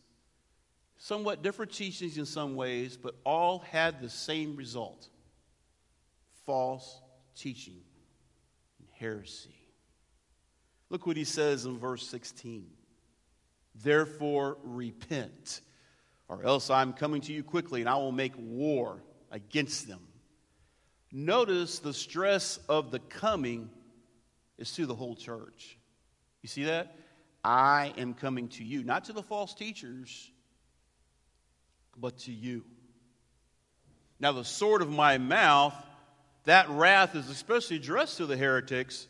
somewhat 0.98 1.42
different 1.42 1.72
teachings 1.72 2.18
in 2.18 2.26
some 2.26 2.58
ways, 2.58 2.98
but 2.98 3.16
all 3.26 3.60
had 3.60 4.02
the 4.02 4.10
same 4.10 4.58
result 4.58 5.08
false 6.46 7.00
teaching 7.34 7.80
and 8.80 8.90
heresy. 9.00 9.56
Look 10.90 11.08
what 11.08 11.16
he 11.16 11.24
says 11.24 11.64
in 11.64 11.78
verse 11.78 12.06
16. 12.08 12.66
Therefore, 13.76 14.58
repent, 14.64 15.62
or 16.28 16.44
else 16.44 16.70
I'm 16.70 16.92
coming 16.92 17.22
to 17.22 17.32
you 17.32 17.42
quickly 17.42 17.80
and 17.80 17.90
I 17.90 17.96
will 17.96 18.12
make 18.12 18.34
war 18.36 19.02
against 19.32 19.88
them. 19.88 20.02
Notice 21.12 21.80
the 21.80 21.94
stress 21.94 22.58
of 22.70 22.92
the 22.92 23.00
coming 23.00 23.70
is 24.58 24.72
to 24.74 24.86
the 24.86 24.96
whole 24.96 25.16
church. 25.16 25.78
You 26.42 26.48
see 26.48 26.64
that? 26.64 26.96
I 27.44 27.94
am 27.98 28.14
coming 28.14 28.48
to 28.50 28.64
you, 28.64 28.84
not 28.84 29.06
to 29.06 29.14
the 29.14 29.24
false 29.24 29.54
teachers, 29.54 30.32
but 31.98 32.20
to 32.20 32.32
you. 32.32 32.64
Now, 34.20 34.32
the 34.32 34.46
sword 34.46 34.82
of 34.82 34.90
my 34.90 35.18
mouth, 35.18 35.74
that 36.44 36.70
wrath 36.70 37.16
is 37.16 37.30
especially 37.30 37.78
addressed 37.78 38.18
to 38.18 38.26
the 38.26 38.38
heretics. 38.38 39.08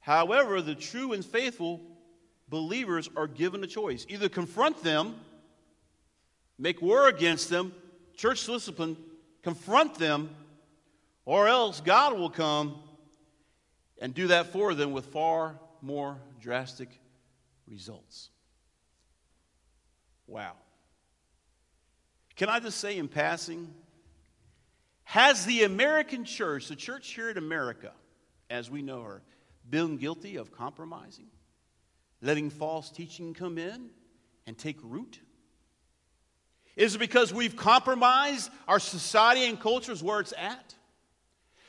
However, 0.00 0.62
the 0.62 0.74
true 0.74 1.12
and 1.12 1.24
faithful 1.24 1.80
believers 2.48 3.08
are 3.16 3.26
given 3.26 3.62
a 3.62 3.66
choice 3.66 4.06
either 4.08 4.28
confront 4.28 4.82
them, 4.82 5.16
make 6.58 6.80
war 6.80 7.08
against 7.08 7.50
them, 7.50 7.74
church 8.16 8.46
discipline, 8.46 8.96
confront 9.42 9.96
them, 9.96 10.30
or 11.24 11.48
else 11.48 11.80
God 11.80 12.18
will 12.18 12.30
come 12.30 12.76
and 14.00 14.14
do 14.14 14.28
that 14.28 14.46
for 14.46 14.74
them 14.74 14.92
with 14.92 15.06
far 15.06 15.58
more 15.80 16.18
drastic 16.40 16.88
results. 17.66 18.30
Wow. 20.26 20.52
Can 22.36 22.48
I 22.48 22.60
just 22.60 22.78
say 22.78 22.98
in 22.98 23.08
passing, 23.08 23.72
has 25.04 25.46
the 25.46 25.64
American 25.64 26.24
church, 26.24 26.68
the 26.68 26.76
church 26.76 27.12
here 27.12 27.30
in 27.30 27.38
America, 27.38 27.92
as 28.50 28.70
we 28.70 28.82
know 28.82 29.02
her, 29.02 29.22
been 29.70 29.96
guilty 29.96 30.36
of 30.36 30.50
compromising? 30.50 31.26
letting 32.24 32.48
false 32.50 32.90
teaching 32.90 33.34
come 33.34 33.58
in 33.58 33.90
and 34.46 34.56
take 34.56 34.78
root? 34.82 35.20
Is 36.74 36.96
it 36.96 36.98
because 36.98 37.32
we've 37.32 37.54
compromised 37.54 38.50
our 38.66 38.80
society 38.80 39.44
and 39.44 39.60
cultures 39.60 40.02
where 40.02 40.20
it's 40.20 40.32
at? 40.36 40.74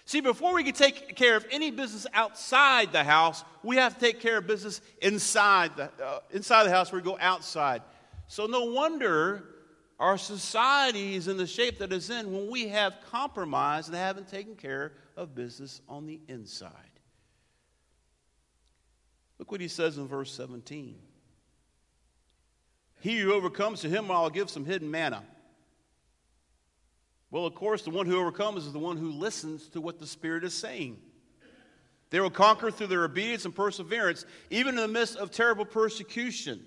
See, 0.06 0.22
before 0.22 0.54
we 0.54 0.64
can 0.64 0.74
take 0.74 1.16
care 1.16 1.36
of 1.36 1.48
any 1.50 1.72
business 1.72 2.06
outside 2.14 2.92
the 2.92 3.04
house, 3.04 3.44
we 3.64 3.78
have 3.78 3.96
to 3.96 4.00
take 4.00 4.20
care 4.20 4.38
of 4.38 4.46
business 4.46 4.80
inside 5.02 5.76
the, 5.76 5.90
uh, 6.04 6.20
inside 6.30 6.66
the 6.66 6.70
house 6.70 6.92
where 6.92 7.02
we 7.02 7.06
go 7.06 7.18
outside. 7.20 7.82
So, 8.28 8.46
no 8.46 8.66
wonder 8.66 9.44
our 10.00 10.18
society 10.18 11.16
is 11.16 11.28
in 11.28 11.38
the 11.38 11.48
shape 11.48 11.80
that 11.80 11.92
it's 11.92 12.12
in 12.12 12.32
when 12.32 12.52
we 12.52 12.68
have 12.68 12.94
compromised 13.10 13.88
and 13.88 13.98
haven't 13.98 14.28
taken 14.28 14.56
care 14.56 14.94
of 15.18 15.34
business 15.34 15.82
on 15.90 16.06
the 16.06 16.20
inside. 16.28 16.72
Look 19.40 19.52
what 19.52 19.62
he 19.62 19.68
says 19.68 19.98
in 19.98 20.08
verse 20.08 20.32
17. 20.34 20.98
He 23.02 23.20
who 23.20 23.34
overcomes 23.34 23.82
to 23.82 23.90
him 23.90 24.12
I'll 24.12 24.30
give 24.30 24.50
some 24.50 24.66
hidden 24.66 24.92
manna. 24.92 25.24
Well, 27.32 27.46
of 27.46 27.56
course, 27.56 27.82
the 27.82 27.90
one 27.90 28.06
who 28.06 28.20
overcomes 28.20 28.66
is 28.66 28.74
the 28.74 28.80
one 28.80 28.98
who 28.98 29.12
listens 29.12 29.68
to 29.70 29.82
what 29.82 30.00
the 30.00 30.08
Spirit 30.08 30.44
is 30.44 30.54
saying. 30.54 30.98
They 32.12 32.20
will 32.20 32.30
conquer 32.30 32.72
through 32.72 32.88
their 32.88 33.04
obedience 33.04 33.46
and 33.46 33.56
perseverance, 33.56 34.26
even 34.50 34.76
in 34.76 34.82
the 34.82 34.88
midst 34.88 35.18
of 35.18 35.32
terrible 35.32 35.66
persecution. 35.66 36.66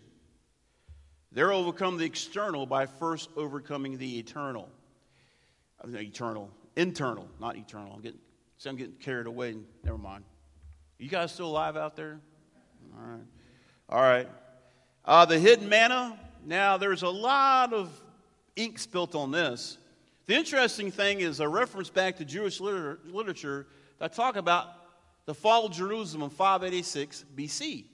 They'll 1.32 1.50
overcome 1.50 1.96
the 1.96 2.04
external 2.04 2.66
by 2.66 2.86
first 2.86 3.30
overcoming 3.36 3.98
the 3.98 4.18
eternal. 4.18 4.68
Mean, 5.86 5.96
eternal, 6.02 6.50
internal, 6.76 7.28
not 7.40 7.56
eternal. 7.56 7.92
I'm 7.94 8.00
getting, 8.00 8.18
see, 8.56 8.68
I'm 8.68 8.76
getting 8.76 8.94
carried 8.94 9.26
away. 9.26 9.56
Never 9.84 9.98
mind. 9.98 10.24
You 10.98 11.08
guys 11.08 11.32
still 11.32 11.46
alive 11.46 11.76
out 11.76 11.94
there? 11.94 12.18
All 12.96 13.06
right. 13.06 13.26
All 13.88 14.02
right. 14.02 14.28
Uh, 15.04 15.24
the 15.24 15.38
hidden 15.38 15.68
manna. 15.68 16.18
Now, 16.44 16.76
there's 16.76 17.02
a 17.02 17.08
lot 17.08 17.72
of 17.72 17.90
ink 18.56 18.78
spilt 18.78 19.14
on 19.14 19.30
this. 19.30 19.78
The 20.28 20.34
interesting 20.34 20.90
thing 20.90 21.20
is 21.20 21.40
a 21.40 21.48
reference 21.48 21.88
back 21.88 22.18
to 22.18 22.24
Jewish 22.24 22.60
liter- 22.60 22.98
literature 23.06 23.66
that 23.98 24.12
talk 24.12 24.36
about 24.36 24.66
the 25.24 25.32
fall 25.32 25.64
of 25.64 25.72
Jerusalem 25.72 26.22
in 26.22 26.28
586 26.28 27.24
BC. 27.34 27.86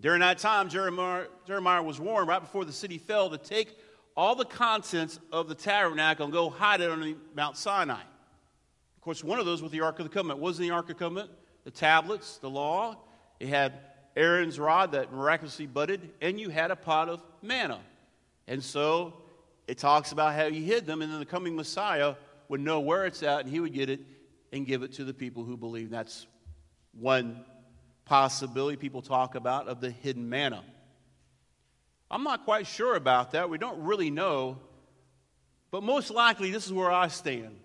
During 0.00 0.20
that 0.20 0.38
time, 0.38 0.70
Jeremiah, 0.70 1.26
Jeremiah 1.46 1.82
was 1.82 2.00
warned 2.00 2.28
right 2.28 2.40
before 2.40 2.64
the 2.64 2.72
city 2.72 2.96
fell 2.96 3.28
to 3.28 3.36
take 3.36 3.76
all 4.16 4.34
the 4.34 4.46
contents 4.46 5.20
of 5.30 5.50
the 5.50 5.54
tabernacle 5.54 6.24
and 6.24 6.32
go 6.32 6.48
hide 6.48 6.80
it 6.80 6.90
on 6.90 7.14
Mount 7.34 7.58
Sinai. 7.58 8.00
Of 8.00 9.02
course, 9.02 9.22
one 9.22 9.38
of 9.38 9.44
those 9.44 9.60
was 9.60 9.70
the 9.70 9.82
Ark 9.82 9.98
of 9.98 10.06
the 10.06 10.14
Covenant. 10.14 10.40
Was 10.40 10.56
the 10.56 10.70
Ark 10.70 10.84
of 10.84 10.96
the 10.96 11.04
Covenant? 11.04 11.30
The 11.64 11.70
tablets, 11.70 12.38
the 12.38 12.48
law. 12.48 12.96
It 13.38 13.48
had 13.48 13.74
Aaron's 14.16 14.58
rod 14.58 14.92
that 14.92 15.12
miraculously 15.12 15.66
budded, 15.66 16.08
and 16.22 16.40
you 16.40 16.48
had 16.48 16.70
a 16.70 16.76
pot 16.76 17.10
of 17.10 17.22
manna. 17.42 17.80
And 18.48 18.64
so 18.64 19.12
it 19.66 19.78
talks 19.78 20.12
about 20.12 20.34
how 20.34 20.48
he 20.48 20.64
hid 20.64 20.86
them, 20.86 21.02
and 21.02 21.12
then 21.12 21.18
the 21.18 21.26
coming 21.26 21.56
Messiah 21.56 22.14
would 22.48 22.60
know 22.60 22.80
where 22.80 23.06
it's 23.06 23.22
at, 23.22 23.40
and 23.40 23.48
he 23.48 23.60
would 23.60 23.72
get 23.72 23.90
it 23.90 24.00
and 24.52 24.66
give 24.66 24.82
it 24.82 24.92
to 24.94 25.04
the 25.04 25.14
people 25.14 25.44
who 25.44 25.56
believe. 25.56 25.90
That's 25.90 26.26
one 26.92 27.44
possibility 28.04 28.76
people 28.76 29.02
talk 29.02 29.34
about 29.34 29.68
of 29.68 29.80
the 29.80 29.90
hidden 29.90 30.28
manna. 30.28 30.62
I'm 32.10 32.22
not 32.22 32.44
quite 32.44 32.66
sure 32.66 32.94
about 32.94 33.32
that. 33.32 33.50
We 33.50 33.58
don't 33.58 33.82
really 33.82 34.10
know. 34.10 34.58
But 35.72 35.82
most 35.82 36.10
likely, 36.10 36.52
this 36.52 36.64
is 36.64 36.72
where 36.72 36.90
I 36.90 37.08
stand. 37.08 37.58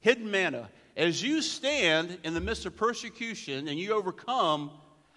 Hidden 0.00 0.30
manna. 0.30 0.70
As 0.96 1.22
you 1.22 1.42
stand 1.42 2.18
in 2.24 2.34
the 2.34 2.40
midst 2.40 2.64
of 2.66 2.76
persecution 2.76 3.68
and 3.68 3.78
you 3.78 3.92
overcome, 3.92 4.70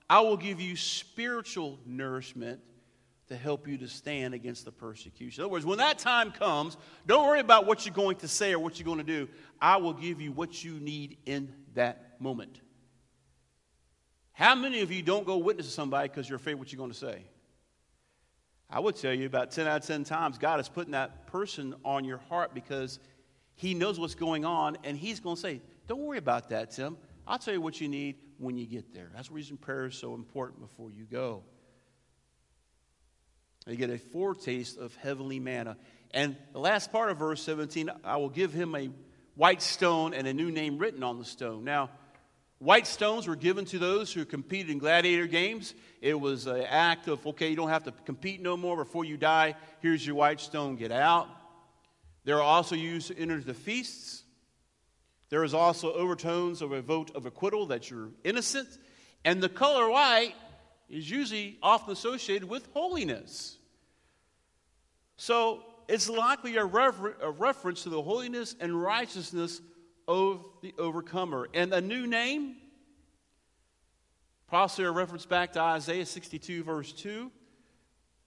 I 0.10 0.19
will 0.19 0.38
give 0.38 0.60
you 0.60 0.75
spiritual 0.75 1.79
nourishment 1.86 2.60
to 3.27 3.35
help 3.35 3.67
you 3.67 3.77
to 3.79 3.88
stand 3.88 4.33
against 4.33 4.65
the 4.65 4.71
persecution. 4.71 5.41
In 5.41 5.45
other 5.45 5.51
words, 5.51 5.65
when 5.65 5.79
that 5.79 5.97
time 5.97 6.31
comes, 6.31 6.77
don't 7.07 7.27
worry 7.27 7.39
about 7.39 7.65
what 7.65 7.85
you're 7.85 7.95
going 7.95 8.17
to 8.17 8.27
say 8.27 8.53
or 8.53 8.59
what 8.59 8.79
you're 8.79 8.85
going 8.85 8.99
to 8.99 9.03
do. 9.03 9.27
I 9.59 9.77
will 9.77 9.93
give 9.93 10.21
you 10.21 10.31
what 10.31 10.63
you 10.63 10.79
need 10.79 11.17
in 11.25 11.53
that 11.73 12.21
moment. 12.21 12.61
How 14.33 14.53
many 14.53 14.81
of 14.81 14.91
you 14.91 15.01
don't 15.01 15.25
go 15.25 15.38
witness 15.38 15.65
to 15.65 15.71
somebody 15.71 16.09
because 16.09 16.29
you're 16.29 16.35
afraid 16.35 16.55
what 16.55 16.71
you're 16.71 16.77
going 16.77 16.91
to 16.91 16.97
say? 16.97 17.23
I 18.69 18.79
would 18.79 18.95
tell 18.95 19.13
you 19.13 19.25
about 19.25 19.51
10 19.51 19.67
out 19.67 19.81
of 19.81 19.88
10 19.88 20.03
times, 20.03 20.38
God 20.38 20.59
is 20.59 20.67
putting 20.67 20.91
that 20.91 21.27
person 21.27 21.75
on 21.85 22.03
your 22.03 22.17
heart 22.17 22.53
because 22.53 22.99
He 23.55 23.73
knows 23.73 23.99
what's 23.99 24.15
going 24.15 24.43
on, 24.43 24.77
and 24.83 24.97
He's 24.97 25.19
going 25.19 25.35
to 25.35 25.41
say, 25.41 25.61
Don't 25.88 26.01
worry 26.01 26.17
about 26.17 26.49
that, 26.49 26.71
Tim. 26.71 26.97
I'll 27.27 27.39
tell 27.39 27.53
you 27.53 27.61
what 27.61 27.79
you 27.79 27.88
need 27.88 28.17
when 28.38 28.57
you 28.57 28.65
get 28.65 28.93
there. 28.93 29.09
That's 29.15 29.29
the 29.29 29.33
reason 29.33 29.57
prayer 29.57 29.85
is 29.85 29.95
so 29.95 30.13
important 30.13 30.59
before 30.59 30.91
you 30.91 31.05
go. 31.05 31.43
You 33.67 33.75
get 33.75 33.89
a 33.89 33.97
foretaste 33.97 34.78
of 34.78 34.95
heavenly 34.95 35.39
manna. 35.39 35.78
And 36.12 36.36
the 36.54 36.60
last 36.60 36.91
part 36.91 37.10
of 37.10 37.17
verse 37.17 37.41
17 37.41 37.89
I 38.04 38.17
will 38.17 38.30
give 38.30 38.54
him 38.54 38.75
a 38.75 38.89
white 39.36 39.62
stone 39.62 40.13
and 40.13 40.28
a 40.28 40.34
new 40.34 40.51
name 40.51 40.78
written 40.78 41.04
on 41.04 41.17
the 41.17 41.25
stone. 41.25 41.63
Now, 41.63 41.89
White 42.60 42.88
stones 42.88 43.28
were 43.28 43.36
given 43.36 43.65
to 43.65 43.80
those 43.80 44.13
who 44.13 44.23
competed 44.23 44.71
in 44.71 44.78
gladiator 44.78 45.28
games. 45.28 45.73
It 46.01 46.19
was 46.19 46.47
an 46.47 46.62
act 46.62 47.08
of, 47.08 47.25
okay, 47.28 47.49
you 47.49 47.56
don't 47.56 47.69
have 47.69 47.84
to 47.84 47.91
compete 47.91 48.41
no 48.41 48.56
more 48.56 48.78
before 48.78 49.04
you 49.04 49.17
die. 49.17 49.56
Here's 49.82 50.06
your 50.06 50.15
white 50.15 50.39
stone, 50.39 50.78
get 50.78 50.91
out. 50.91 51.28
They 52.23 52.32
are 52.32 52.41
also 52.41 52.75
used 52.75 53.10
to 53.10 53.17
enter 53.19 53.41
the 53.41 53.54
feasts. 53.54 54.23
There 55.30 55.43
is 55.43 55.54
also 55.54 55.91
overtones 55.93 56.62
of 56.62 56.71
a 56.71 56.82
vote 56.82 57.12
of 57.13 57.25
acquittal 57.25 57.65
that 57.67 57.89
you're 57.89 58.10
innocent. 58.23 58.69
And 59.25 59.43
the 59.43 59.49
color 59.49 59.89
white 59.89 60.34
is 60.89 61.10
usually 61.10 61.58
often 61.62 61.93
associated 61.93 62.48
with 62.48 62.67
holiness. 62.74 63.58
So 65.17 65.63
it's 65.88 66.10
likely 66.10 66.58
a, 66.58 66.65
refer- 66.65 67.15
a 67.21 67.32
reference 67.32 67.84
to 67.84 67.89
the 67.89 68.02
holiness 68.02 68.56
and 68.60 68.82
righteousness 68.82 69.62
of 70.08 70.45
the 70.62 70.74
overcomer. 70.78 71.48
And 71.54 71.74
a 71.74 71.82
new 71.82 72.08
name, 72.08 72.56
possibly 74.48 74.86
a 74.86 74.91
reference 74.91 75.26
back 75.26 75.54
to 75.54 75.62
Isaiah 75.62 76.06
62, 76.06 76.63
verse 76.63 76.91
2. 76.91 77.32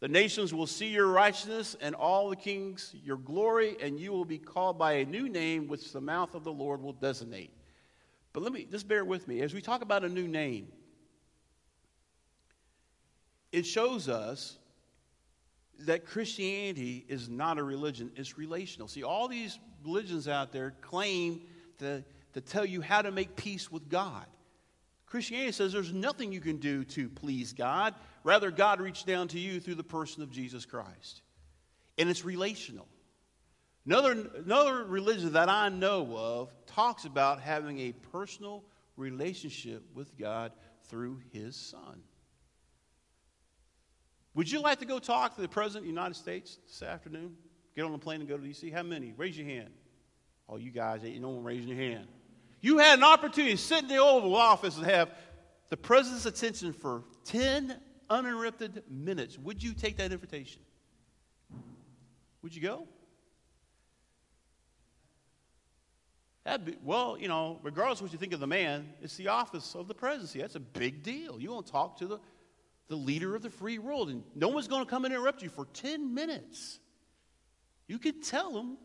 The 0.00 0.08
nations 0.08 0.54
will 0.54 0.68
see 0.68 0.88
your 0.88 1.08
righteousness, 1.08 1.76
and 1.80 1.92
all 1.92 2.30
the 2.30 2.36
kings 2.36 2.94
your 3.02 3.16
glory, 3.16 3.76
and 3.80 3.98
you 3.98 4.12
will 4.12 4.24
be 4.24 4.38
called 4.38 4.78
by 4.78 4.92
a 4.92 5.04
new 5.04 5.28
name 5.28 5.66
which 5.66 5.92
the 5.92 6.00
mouth 6.00 6.36
of 6.36 6.44
the 6.44 6.52
Lord 6.52 6.80
will 6.80 6.92
designate. 6.92 7.50
But 8.32 8.44
let 8.44 8.52
me 8.52 8.64
just 8.70 8.86
bear 8.86 9.04
with 9.04 9.26
me. 9.26 9.40
As 9.40 9.52
we 9.52 9.60
talk 9.60 9.82
about 9.82 10.04
a 10.04 10.08
new 10.08 10.28
name, 10.28 10.68
it 13.52 13.64
shows 13.64 14.08
us 14.08 14.58
that 15.80 16.06
Christianity 16.06 17.04
is 17.08 17.28
not 17.28 17.58
a 17.58 17.62
religion, 17.62 18.10
it's 18.16 18.36
relational. 18.36 18.88
See, 18.88 19.02
all 19.02 19.28
these 19.28 19.58
religions 19.84 20.26
out 20.26 20.52
there 20.52 20.74
claim 20.80 21.42
to, 21.78 22.04
to 22.32 22.40
tell 22.40 22.64
you 22.64 22.80
how 22.80 23.02
to 23.02 23.10
make 23.12 23.36
peace 23.36 23.70
with 23.70 23.88
God. 23.88 24.26
Christianity 25.06 25.52
says 25.52 25.72
there's 25.72 25.92
nothing 25.92 26.32
you 26.32 26.40
can 26.40 26.58
do 26.58 26.84
to 26.84 27.08
please 27.08 27.52
God. 27.52 27.94
Rather, 28.24 28.50
God 28.50 28.80
reached 28.80 29.06
down 29.06 29.28
to 29.28 29.38
you 29.38 29.60
through 29.60 29.76
the 29.76 29.84
person 29.84 30.22
of 30.22 30.30
Jesus 30.30 30.66
Christ. 30.66 31.22
And 31.96 32.10
it's 32.10 32.24
relational. 32.24 32.86
Another, 33.86 34.28
another 34.44 34.84
religion 34.84 35.32
that 35.32 35.48
I 35.48 35.70
know 35.70 36.14
of 36.14 36.52
talks 36.66 37.06
about 37.06 37.40
having 37.40 37.78
a 37.78 37.92
personal 38.12 38.64
relationship 38.96 39.82
with 39.94 40.18
God 40.18 40.52
through 40.88 41.20
His 41.32 41.56
Son. 41.56 42.02
Would 44.38 44.48
you 44.48 44.60
like 44.60 44.78
to 44.78 44.84
go 44.84 45.00
talk 45.00 45.34
to 45.34 45.40
the 45.40 45.48
President 45.48 45.78
of 45.78 45.82
the 45.86 45.88
United 45.88 46.14
States 46.14 46.58
this 46.68 46.80
afternoon? 46.80 47.34
Get 47.74 47.84
on 47.84 47.92
a 47.92 47.98
plane 47.98 48.20
and 48.20 48.28
go 48.28 48.36
to 48.36 48.42
D.C.? 48.44 48.70
How 48.70 48.84
many? 48.84 49.12
Raise 49.16 49.36
your 49.36 49.48
hand. 49.48 49.70
Oh, 50.48 50.58
you 50.58 50.70
guys, 50.70 51.04
ain't 51.04 51.20
no 51.20 51.30
one 51.30 51.42
raising 51.42 51.66
your 51.66 51.76
hand. 51.76 52.06
You 52.60 52.78
had 52.78 52.98
an 52.98 53.04
opportunity 53.04 53.56
to 53.56 53.60
sit 53.60 53.82
in 53.82 53.88
the 53.88 53.96
Oval 53.96 54.36
Office 54.36 54.76
and 54.76 54.86
have 54.86 55.10
the 55.70 55.76
president's 55.76 56.24
attention 56.24 56.72
for 56.72 57.02
10 57.24 57.80
uninterrupted 58.08 58.84
minutes. 58.88 59.36
Would 59.38 59.60
you 59.60 59.72
take 59.72 59.96
that 59.96 60.12
invitation? 60.12 60.62
Would 62.42 62.54
you 62.54 62.62
go? 62.62 62.86
That'd 66.44 66.64
Be, 66.64 66.76
well, 66.84 67.18
you 67.18 67.26
know, 67.26 67.58
regardless 67.64 67.98
of 67.98 68.04
what 68.04 68.12
you 68.12 68.20
think 68.20 68.32
of 68.34 68.38
the 68.38 68.46
man, 68.46 68.90
it's 69.02 69.16
the 69.16 69.26
office 69.26 69.74
of 69.74 69.88
the 69.88 69.94
presidency. 69.94 70.40
That's 70.40 70.54
a 70.54 70.60
big 70.60 71.02
deal. 71.02 71.40
You 71.40 71.50
want 71.50 71.66
to 71.66 71.72
talk 71.72 71.98
to 71.98 72.06
the, 72.06 72.20
the 72.88 72.96
leader 72.96 73.36
of 73.36 73.42
the 73.42 73.50
free 73.50 73.78
world, 73.78 74.08
and 74.08 74.22
no 74.34 74.48
one's 74.48 74.68
going 74.68 74.84
to 74.84 74.90
come 74.90 75.04
and 75.04 75.14
interrupt 75.14 75.42
you 75.42 75.50
for 75.50 75.66
10 75.66 76.14
minutes. 76.14 76.80
You 77.86 77.98
could 77.98 78.22
tell 78.22 78.52
them 78.52 78.78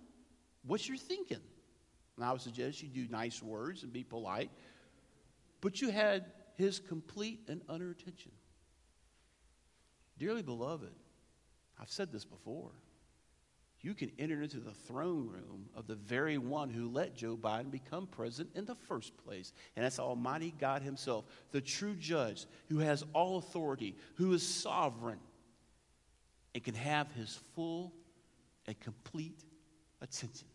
what 0.66 0.88
you're 0.88 0.98
thinking. 0.98 1.42
And 2.16 2.26
I 2.26 2.32
would 2.32 2.42
suggest 2.42 2.84
you 2.84 2.90
do 2.90 3.08
nice 3.10 3.42
words 3.42 3.84
and 3.84 3.92
be 3.92 4.04
polite. 4.04 4.52
But 5.62 5.82
you 5.82 5.90
had 5.90 6.26
his 6.56 6.80
complete 6.80 7.42
and 7.48 7.62
utter 7.68 7.90
attention. 7.90 8.32
Dearly 10.18 10.44
beloved, 10.44 10.94
I've 11.80 11.90
said 11.90 12.12
this 12.12 12.26
before. 12.26 12.72
You 13.84 13.94
can 13.94 14.12
enter 14.18 14.42
into 14.42 14.62
the 14.62 14.72
throne 14.72 15.28
room 15.28 15.66
of 15.76 15.88
the 15.88 15.96
very 15.96 16.38
one 16.38 16.70
who 16.70 16.88
let 16.88 17.16
Joe 17.16 17.36
Biden 17.36 17.70
become 17.70 18.08
president 18.08 18.56
in 18.56 18.64
the 18.64 18.76
first 18.76 19.16
place. 19.18 19.52
And 19.76 19.84
that's 19.84 20.00
Almighty 20.00 20.54
God 20.58 20.82
Himself, 20.82 21.26
the 21.52 21.60
true 21.60 21.94
judge 21.94 22.46
who 22.70 22.80
has 22.80 23.04
all 23.12 23.38
authority, 23.38 23.98
who 24.16 24.32
is 24.34 24.48
sovereign, 24.48 25.20
and 26.56 26.64
can 26.64 26.76
have 26.76 27.12
His 27.12 27.38
full 27.56 27.94
and 28.68 28.80
complete 28.80 29.44
attention. 30.02 30.48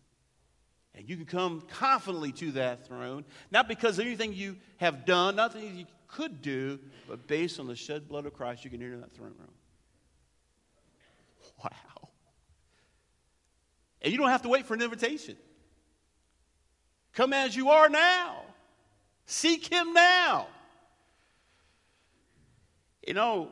And 0.94 1.06
you 1.06 1.16
can 1.16 1.26
come 1.26 1.60
confidently 1.68 2.32
to 2.32 2.52
that 2.52 2.86
throne, 2.86 3.26
not 3.50 3.68
because 3.68 3.98
of 3.98 4.06
anything 4.06 4.32
you 4.32 4.56
have 4.78 5.04
done, 5.04 5.36
nothing 5.36 5.76
you 5.76 5.84
could 6.06 6.40
do, 6.40 6.78
but 7.06 7.26
based 7.26 7.60
on 7.60 7.66
the 7.66 7.76
shed 7.76 8.08
blood 8.08 8.24
of 8.24 8.32
Christ, 8.32 8.64
you 8.64 8.70
can 8.70 8.82
enter 8.82 8.96
that 8.96 9.12
throne 9.12 9.34
room. 9.38 9.52
Wow. 11.62 11.97
And 14.02 14.12
you 14.12 14.18
don't 14.18 14.30
have 14.30 14.42
to 14.42 14.48
wait 14.48 14.66
for 14.66 14.74
an 14.74 14.82
invitation. 14.82 15.36
Come 17.14 17.32
as 17.32 17.56
you 17.56 17.70
are 17.70 17.88
now. 17.88 18.42
Seek 19.26 19.66
Him 19.66 19.92
now. 19.92 20.46
You 23.06 23.14
know, 23.14 23.50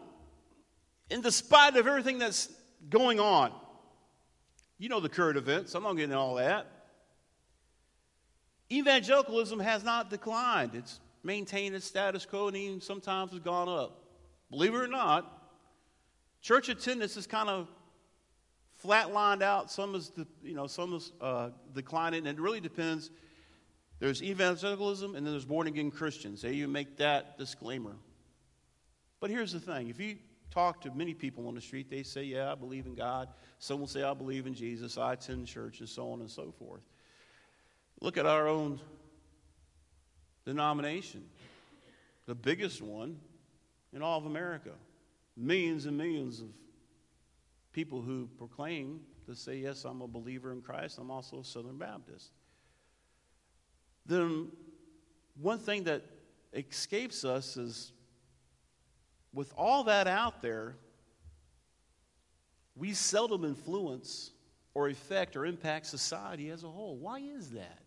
in 1.11 1.20
despite 1.20 1.76
of 1.76 1.87
everything 1.87 2.18
that's 2.18 2.48
going 2.88 3.18
on, 3.18 3.52
you 4.78 4.88
know 4.88 5.00
the 5.00 5.09
current 5.09 5.38
events. 5.38 5.74
I'm 5.74 5.82
not 5.82 5.94
getting 5.94 6.14
all 6.14 6.35
that. 6.37 6.66
Evangelicalism 8.70 9.61
has 9.61 9.85
not 9.85 10.11
declined. 10.11 10.74
It's 10.74 11.00
maintained 11.22 11.74
its 11.74 11.87
status 11.87 12.26
quo 12.26 12.48
and 12.48 12.56
even 12.56 12.80
sometimes 12.80 13.32
has 13.32 13.40
gone 13.40 13.68
up. 13.68 14.04
Believe 14.50 14.74
it 14.74 14.78
or 14.78 14.87
not, 14.87 15.50
church 16.40 16.68
attendance 16.68 17.16
is 17.16 17.26
kind 17.26 17.48
of 17.48 17.68
flatlined 18.87 19.42
out. 19.42 19.70
Some 19.70 19.94
is, 19.94 20.11
the 20.11 20.27
you 20.42 20.55
know, 20.55 20.66
some 20.66 20.94
is 20.94 21.12
uh, 21.20 21.51
declining, 21.75 22.27
and 22.27 22.38
it 22.38 22.40
really 22.40 22.61
depends. 22.61 23.11
There's 23.99 24.22
evangelicalism, 24.22 25.14
and 25.14 25.27
then 25.27 25.33
there's 25.33 25.44
born 25.44 25.66
again 25.66 25.90
Christians. 25.90 26.42
They 26.42 26.53
you 26.53 26.68
make 26.68 26.99
that 26.99 27.38
disclaimer. 27.38 27.96
But 29.20 29.31
here's 29.31 29.53
the 29.53 29.61
thing: 29.61 29.88
if 29.88 29.99
you 29.99 30.16
talk 30.51 30.83
to 30.83 30.90
many 30.92 31.14
people 31.14 31.49
on 31.49 31.55
the 31.55 31.61
street, 31.61 31.90
they 31.90 32.03
say, 32.03 32.25
"Yeah, 32.25 32.53
I 32.53 32.55
believe 32.55 32.87
in 32.87 32.94
God." 32.94 33.29
Some 33.59 33.81
will 33.81 33.87
say, 33.87 34.03
"I 34.03 34.14
believe 34.14 34.46
in 34.46 34.55
Jesus." 34.55 34.99
I 34.99 35.14
attend 35.14 35.46
church, 35.46 35.81
and 35.81 35.88
so 35.88 36.11
on 36.11 36.20
and 36.20 36.31
so 36.31 36.53
forth. 36.59 36.83
Look 38.01 38.18
at 38.18 38.27
our 38.27 38.46
own 38.46 38.79
denomination, 40.44 41.25
the 42.27 42.35
biggest 42.35 42.83
one 42.83 43.18
in 43.92 44.03
all 44.03 44.18
of 44.18 44.27
America. 44.27 44.72
Millions 45.37 45.87
and 45.87 45.96
millions 45.96 46.40
of 46.40 46.49
people 47.76 48.00
who 48.00 48.26
proclaim 48.38 49.00
to 49.26 49.34
say, 49.36 49.58
Yes, 49.58 49.84
I'm 49.84 50.00
a 50.00 50.08
believer 50.08 50.50
in 50.50 50.62
Christ, 50.62 50.96
I'm 50.98 51.10
also 51.10 51.40
a 51.40 51.44
Southern 51.44 51.76
Baptist. 51.76 52.32
Then, 54.06 54.48
one 55.38 55.58
thing 55.58 55.84
that 55.84 56.02
escapes 56.54 57.22
us 57.22 57.58
is 57.58 57.92
with 59.34 59.52
all 59.58 59.84
that 59.84 60.06
out 60.06 60.40
there, 60.40 60.76
we 62.74 62.94
seldom 62.94 63.44
influence 63.44 64.30
or 64.72 64.88
affect 64.88 65.36
or 65.36 65.44
impact 65.44 65.84
society 65.84 66.48
as 66.48 66.64
a 66.64 66.68
whole. 66.68 66.96
Why 66.96 67.18
is 67.18 67.50
that? 67.50 67.82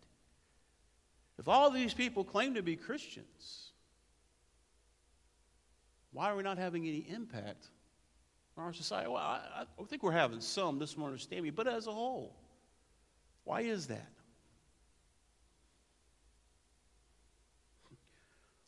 If 1.36 1.48
all 1.48 1.68
these 1.68 1.94
people 1.94 2.22
claim 2.22 2.54
to 2.54 2.62
be 2.62 2.76
Christians, 2.76 3.72
why 6.12 6.30
are 6.30 6.36
we 6.36 6.44
not 6.44 6.58
having 6.58 6.86
any 6.86 7.04
impact 7.08 7.70
on 8.60 8.66
our 8.66 8.72
society? 8.72 9.08
Well, 9.08 9.16
I, 9.16 9.64
I 9.78 9.84
think 9.84 10.02
we're 10.02 10.12
having 10.12 10.40
some, 10.40 10.78
this 10.78 10.96
will 10.96 11.06
understand 11.06 11.42
me, 11.42 11.50
but 11.50 11.66
as 11.66 11.86
a 11.86 11.92
whole, 11.92 12.36
why 13.44 13.62
is 13.62 13.86
that? 13.86 14.10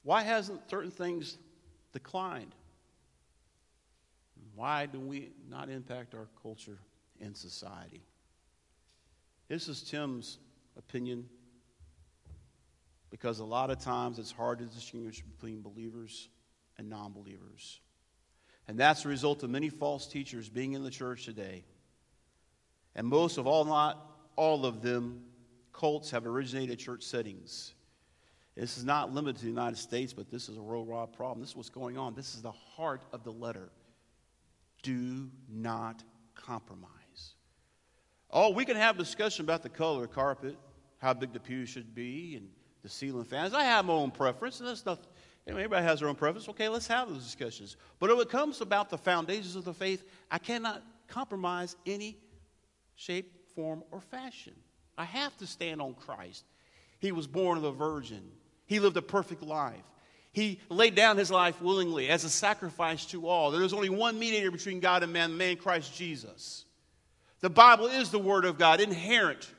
Why 0.03 0.23
hasn't 0.23 0.69
certain 0.69 0.91
things 0.91 1.39
declined? 1.93 2.55
Why 4.55 4.87
do 4.87 4.99
we 4.99 5.31
not 5.49 5.69
impact 5.69 6.15
our 6.15 6.27
culture 6.43 6.79
and 7.21 7.37
society? 7.37 8.03
This 9.49 9.69
is 9.69 9.83
Tim's 9.83 10.39
opinion 10.77 11.29
because 13.11 13.39
a 13.39 13.45
lot 13.45 13.71
of 13.71 13.79
times 13.79 14.19
it's 14.19 14.33
hard 14.33 14.59
to 14.59 14.65
distinguish 14.65 15.21
between 15.21 15.61
believers 15.61 16.29
and 16.79 16.89
non 16.89 17.13
believers. 17.13 17.81
And 18.69 18.79
that's 18.79 19.03
the 19.03 19.09
result 19.09 19.43
of 19.43 19.51
many 19.51 19.69
false 19.69 20.07
teachers 20.07 20.49
being 20.49 20.73
in 20.73 20.83
the 20.83 20.91
church 20.91 21.25
today. 21.25 21.65
And 22.95 23.07
most 23.07 23.39
of 23.39 23.47
all, 23.47 23.65
not 23.65 24.07
all 24.37 24.65
of 24.65 24.83
them, 24.83 25.25
cults 25.73 26.11
have 26.11 26.27
originated 26.27 26.79
church 26.79 27.03
settings. 27.03 27.75
This 28.55 28.77
is 28.77 28.85
not 28.85 29.13
limited 29.13 29.37
to 29.37 29.43
the 29.45 29.51
United 29.51 29.79
States, 29.79 30.13
but 30.13 30.31
this 30.31 30.49
is 30.49 30.59
a 30.59 30.63
worldwide 30.63 31.13
problem. 31.13 31.41
This 31.41 31.51
is 31.51 31.57
what's 31.57 31.71
going 31.71 31.97
on. 31.97 32.15
This 32.15 32.35
is 32.35 32.43
the 32.43 32.53
heart 32.53 33.03
of 33.13 33.25
the 33.25 33.33
letter. 33.33 33.71
Do 34.83 35.31
not 35.49 36.03
compromise. 36.35 36.91
Oh, 38.31 38.51
we 38.51 38.65
can 38.65 38.77
have 38.77 38.97
a 38.97 38.99
discussion 38.99 39.45
about 39.45 39.63
the 39.63 39.69
color 39.69 40.05
of 40.05 40.13
carpet, 40.13 40.57
how 40.99 41.15
big 41.15 41.33
the 41.33 41.41
pew 41.41 41.67
should 41.67 41.95
be, 41.95 42.37
and 42.37 42.49
the 42.83 42.89
ceiling 42.89 43.25
fans. 43.25 43.55
I 43.55 43.65
have 43.65 43.85
my 43.87 43.95
own 43.95 44.11
preference, 44.11 44.61
and 44.61 44.69
that's 44.69 44.83
nothing. 45.47 45.59
Everybody 45.59 45.85
has 45.85 46.01
their 46.01 46.09
own 46.09 46.15
preference. 46.15 46.49
Okay, 46.49 46.69
let's 46.69 46.87
have 46.87 47.09
those 47.09 47.25
discussions. 47.25 47.77
But 47.99 48.11
when 48.11 48.21
it 48.21 48.31
comes 48.31 48.61
about 48.61 48.91
the 48.91 48.99
foundations 48.99 49.57
of 49.57 49.65
the 49.65 49.75
faith, 49.75 50.05
I 50.31 50.39
cannot 50.39 50.83
compromise 51.09 51.77
any 51.87 52.19
shape, 52.97 53.33
form, 53.55 53.83
or 53.91 54.01
fashion. 54.01 54.55
I 54.97 55.05
have 55.05 55.37
to 55.39 55.47
stand 55.47 55.81
on 55.81 55.95
Christ. 55.95 56.45
He 56.99 57.13
was 57.13 57.27
born 57.27 57.59
of 57.59 57.65
a 57.65 57.73
virgin. 57.73 58.23
He 58.67 58.81
lived 58.81 58.97
a 58.97 59.03
perfect 59.03 59.43
life. 59.43 59.83
He 60.33 60.61
laid 60.71 60.95
down 60.95 61.19
his 61.19 61.31
life 61.31 61.61
willingly 61.61 62.09
as 62.09 62.25
a 62.25 62.31
sacrifice 62.31 63.05
to 63.07 63.29
all. 63.29 63.51
There 63.51 63.63
is 63.63 63.75
only 63.75 63.91
one 63.91 64.19
mediator 64.19 64.51
between 64.51 64.81
God 64.81 65.03
and 65.03 65.13
man, 65.13 65.37
man 65.37 65.57
Christ 65.57 65.95
Jesus. 65.95 66.65
The 67.41 67.51
Bible 67.51 67.87
is 67.87 68.11
the 68.11 68.19
Word 68.19 68.45
of 68.45 68.57
God, 68.57 68.81
inerrant. 68.81 69.51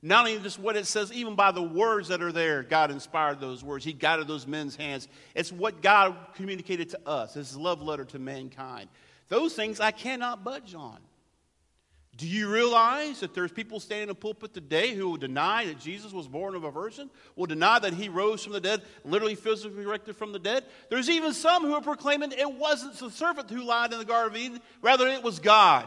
Not 0.00 0.26
only 0.26 0.38
just 0.38 0.60
what 0.60 0.76
it 0.76 0.86
says, 0.86 1.12
even 1.12 1.34
by 1.34 1.50
the 1.50 1.62
words 1.62 2.08
that 2.08 2.22
are 2.22 2.30
there, 2.30 2.62
God 2.62 2.92
inspired 2.92 3.40
those 3.40 3.64
words. 3.64 3.84
He 3.84 3.92
guided 3.92 4.28
those 4.28 4.46
men's 4.46 4.76
hands. 4.76 5.08
It's 5.34 5.50
what 5.50 5.82
God 5.82 6.14
communicated 6.34 6.90
to 6.90 7.00
us, 7.04 7.34
His 7.34 7.56
love 7.56 7.82
letter 7.82 8.04
to 8.06 8.18
mankind. 8.18 8.88
Those 9.28 9.54
things 9.54 9.80
I 9.80 9.90
cannot 9.90 10.44
budge 10.44 10.74
on. 10.74 10.98
Do 12.16 12.26
you 12.26 12.48
realize 12.48 13.20
that 13.20 13.32
there's 13.32 13.52
people 13.52 13.78
standing 13.78 14.04
in 14.04 14.08
the 14.08 14.14
pulpit 14.16 14.52
today 14.52 14.92
who 14.92 15.08
will 15.08 15.16
deny 15.16 15.66
that 15.66 15.78
Jesus 15.78 16.12
was 16.12 16.26
born 16.26 16.56
of 16.56 16.64
a 16.64 16.70
virgin? 16.70 17.10
Will 17.36 17.46
deny 17.46 17.78
that 17.78 17.94
he 17.94 18.08
rose 18.08 18.42
from 18.42 18.54
the 18.54 18.60
dead, 18.60 18.82
literally 19.04 19.36
physically 19.36 19.84
erected 19.84 20.16
from 20.16 20.32
the 20.32 20.40
dead? 20.40 20.64
There's 20.90 21.08
even 21.08 21.32
some 21.32 21.62
who 21.62 21.74
are 21.74 21.80
proclaiming 21.80 22.32
it 22.32 22.52
wasn't 22.52 22.98
the 22.98 23.10
serpent 23.10 23.50
who 23.50 23.62
lied 23.62 23.92
in 23.92 24.00
the 24.00 24.04
Garden 24.04 24.32
of 24.32 24.42
Eden, 24.42 24.60
rather, 24.82 25.06
it 25.06 25.22
was 25.22 25.38
God. 25.38 25.86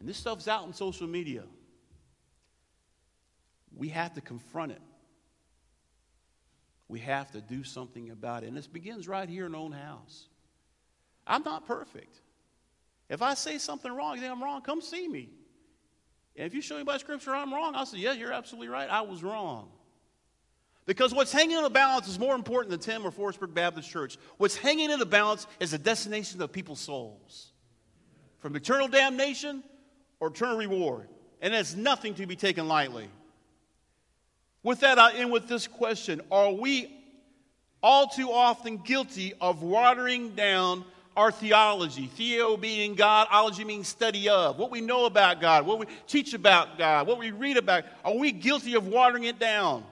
And 0.00 0.08
this 0.08 0.18
stuff's 0.18 0.48
out 0.48 0.64
on 0.64 0.74
social 0.74 1.06
media. 1.06 1.44
We 3.78 3.88
have 3.90 4.12
to 4.14 4.20
confront 4.20 4.72
it. 4.72 4.82
We 6.88 6.98
have 7.00 7.30
to 7.32 7.40
do 7.40 7.64
something 7.64 8.10
about 8.10 8.42
it. 8.42 8.48
And 8.48 8.56
this 8.56 8.66
begins 8.66 9.06
right 9.06 9.28
here 9.28 9.46
in 9.46 9.54
our 9.54 9.60
own 9.60 9.72
house. 9.72 10.26
I'm 11.26 11.44
not 11.44 11.66
perfect. 11.66 12.20
If 13.08 13.22
I 13.22 13.34
say 13.34 13.58
something 13.58 13.90
wrong, 13.90 14.16
you 14.16 14.20
think 14.20 14.32
I'm 14.32 14.42
wrong, 14.42 14.62
come 14.62 14.80
see 14.80 15.06
me. 15.06 15.30
And 16.36 16.46
if 16.46 16.54
you 16.54 16.60
show 16.60 16.76
me 16.76 16.82
by 16.82 16.98
scripture 16.98 17.34
I'm 17.34 17.54
wrong, 17.54 17.74
I'll 17.74 17.86
say, 17.86 17.98
yeah, 17.98 18.12
you're 18.12 18.32
absolutely 18.32 18.68
right. 18.68 18.88
I 18.90 19.02
was 19.02 19.22
wrong. 19.22 19.70
Because 20.86 21.12
what's 21.12 21.32
hanging 21.32 21.56
in 21.56 21.62
the 21.62 21.70
balance 21.70 22.08
is 22.08 22.18
more 22.18 22.34
important 22.34 22.70
than 22.70 22.80
Tim 22.80 23.06
or 23.06 23.10
Forestburg 23.10 23.52
Baptist 23.52 23.90
Church. 23.90 24.16
What's 24.38 24.56
hanging 24.56 24.90
in 24.90 24.98
the 24.98 25.06
balance 25.06 25.46
is 25.60 25.72
the 25.72 25.78
destination 25.78 26.40
of 26.40 26.50
people's 26.50 26.80
souls. 26.80 27.52
From 28.38 28.56
eternal 28.56 28.88
damnation 28.88 29.62
or 30.18 30.28
eternal 30.28 30.56
reward. 30.56 31.08
And 31.42 31.52
it's 31.52 31.74
nothing 31.74 32.14
to 32.14 32.26
be 32.26 32.36
taken 32.36 32.66
lightly. 32.68 33.08
With 34.62 34.80
that, 34.80 34.98
I 34.98 35.14
end 35.14 35.30
with 35.30 35.48
this 35.48 35.66
question 35.66 36.20
Are 36.30 36.52
we 36.52 36.94
all 37.82 38.08
too 38.08 38.32
often 38.32 38.78
guilty 38.78 39.34
of 39.40 39.62
watering 39.62 40.34
down 40.34 40.84
our 41.18 41.32
theology. 41.32 42.06
Theo 42.06 42.56
being 42.56 42.94
God, 42.94 43.26
ology 43.32 43.64
means 43.64 43.88
study 43.88 44.28
of. 44.28 44.56
What 44.56 44.70
we 44.70 44.80
know 44.80 45.04
about 45.04 45.40
God, 45.40 45.66
what 45.66 45.80
we 45.80 45.86
teach 46.06 46.32
about 46.32 46.78
God, 46.78 47.08
what 47.08 47.18
we 47.18 47.32
read 47.32 47.56
about. 47.56 47.84
Are 48.04 48.14
we 48.14 48.30
guilty 48.30 48.74
of 48.74 48.86
watering 48.86 49.24
it 49.24 49.40
down? 49.40 49.84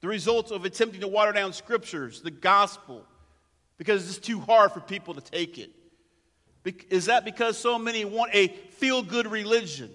The 0.00 0.06
results 0.06 0.52
of 0.52 0.64
attempting 0.64 1.00
to 1.00 1.08
water 1.08 1.32
down 1.32 1.52
scriptures, 1.52 2.22
the 2.22 2.30
gospel, 2.30 3.04
because 3.78 4.08
it's 4.08 4.24
too 4.24 4.38
hard 4.38 4.70
for 4.70 4.78
people 4.78 5.14
to 5.14 5.20
take 5.20 5.58
it. 5.58 5.72
Is 6.88 7.06
that 7.06 7.24
because 7.24 7.58
so 7.58 7.76
many 7.76 8.04
want 8.04 8.32
a 8.32 8.46
feel 8.46 9.02
good 9.02 9.26
religion? 9.26 9.90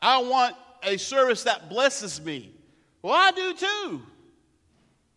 I 0.00 0.18
want 0.22 0.54
a 0.82 0.96
service 0.96 1.44
that 1.44 1.68
blesses 1.68 2.20
me. 2.20 2.52
Well, 3.02 3.14
I 3.14 3.30
do 3.32 3.54
too. 3.54 4.02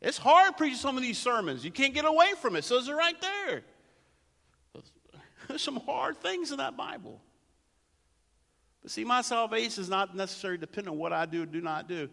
It's 0.01 0.17
hard 0.17 0.57
preaching 0.57 0.77
some 0.77 0.97
of 0.97 1.03
these 1.03 1.17
sermons. 1.17 1.65
You 1.65 1.71
can't 1.71 1.93
get 1.93 2.05
away 2.05 2.33
from 2.39 2.55
it. 2.55 2.63
So 2.63 2.77
it's 2.77 2.89
right 2.89 3.19
there. 3.21 3.63
There's 5.47 5.61
some 5.61 5.77
hard 5.77 6.17
things 6.17 6.51
in 6.51 6.57
that 6.57 6.75
Bible. 6.75 7.21
But 8.81 8.91
see, 8.91 9.03
my 9.03 9.21
salvation 9.21 9.81
is 9.81 9.89
not 9.89 10.15
necessarily 10.15 10.57
dependent 10.57 10.93
on 10.93 10.99
what 10.99 11.13
I 11.13 11.25
do 11.25 11.43
or 11.43 11.45
do 11.45 11.61
not 11.61 11.87
do. 11.87 12.09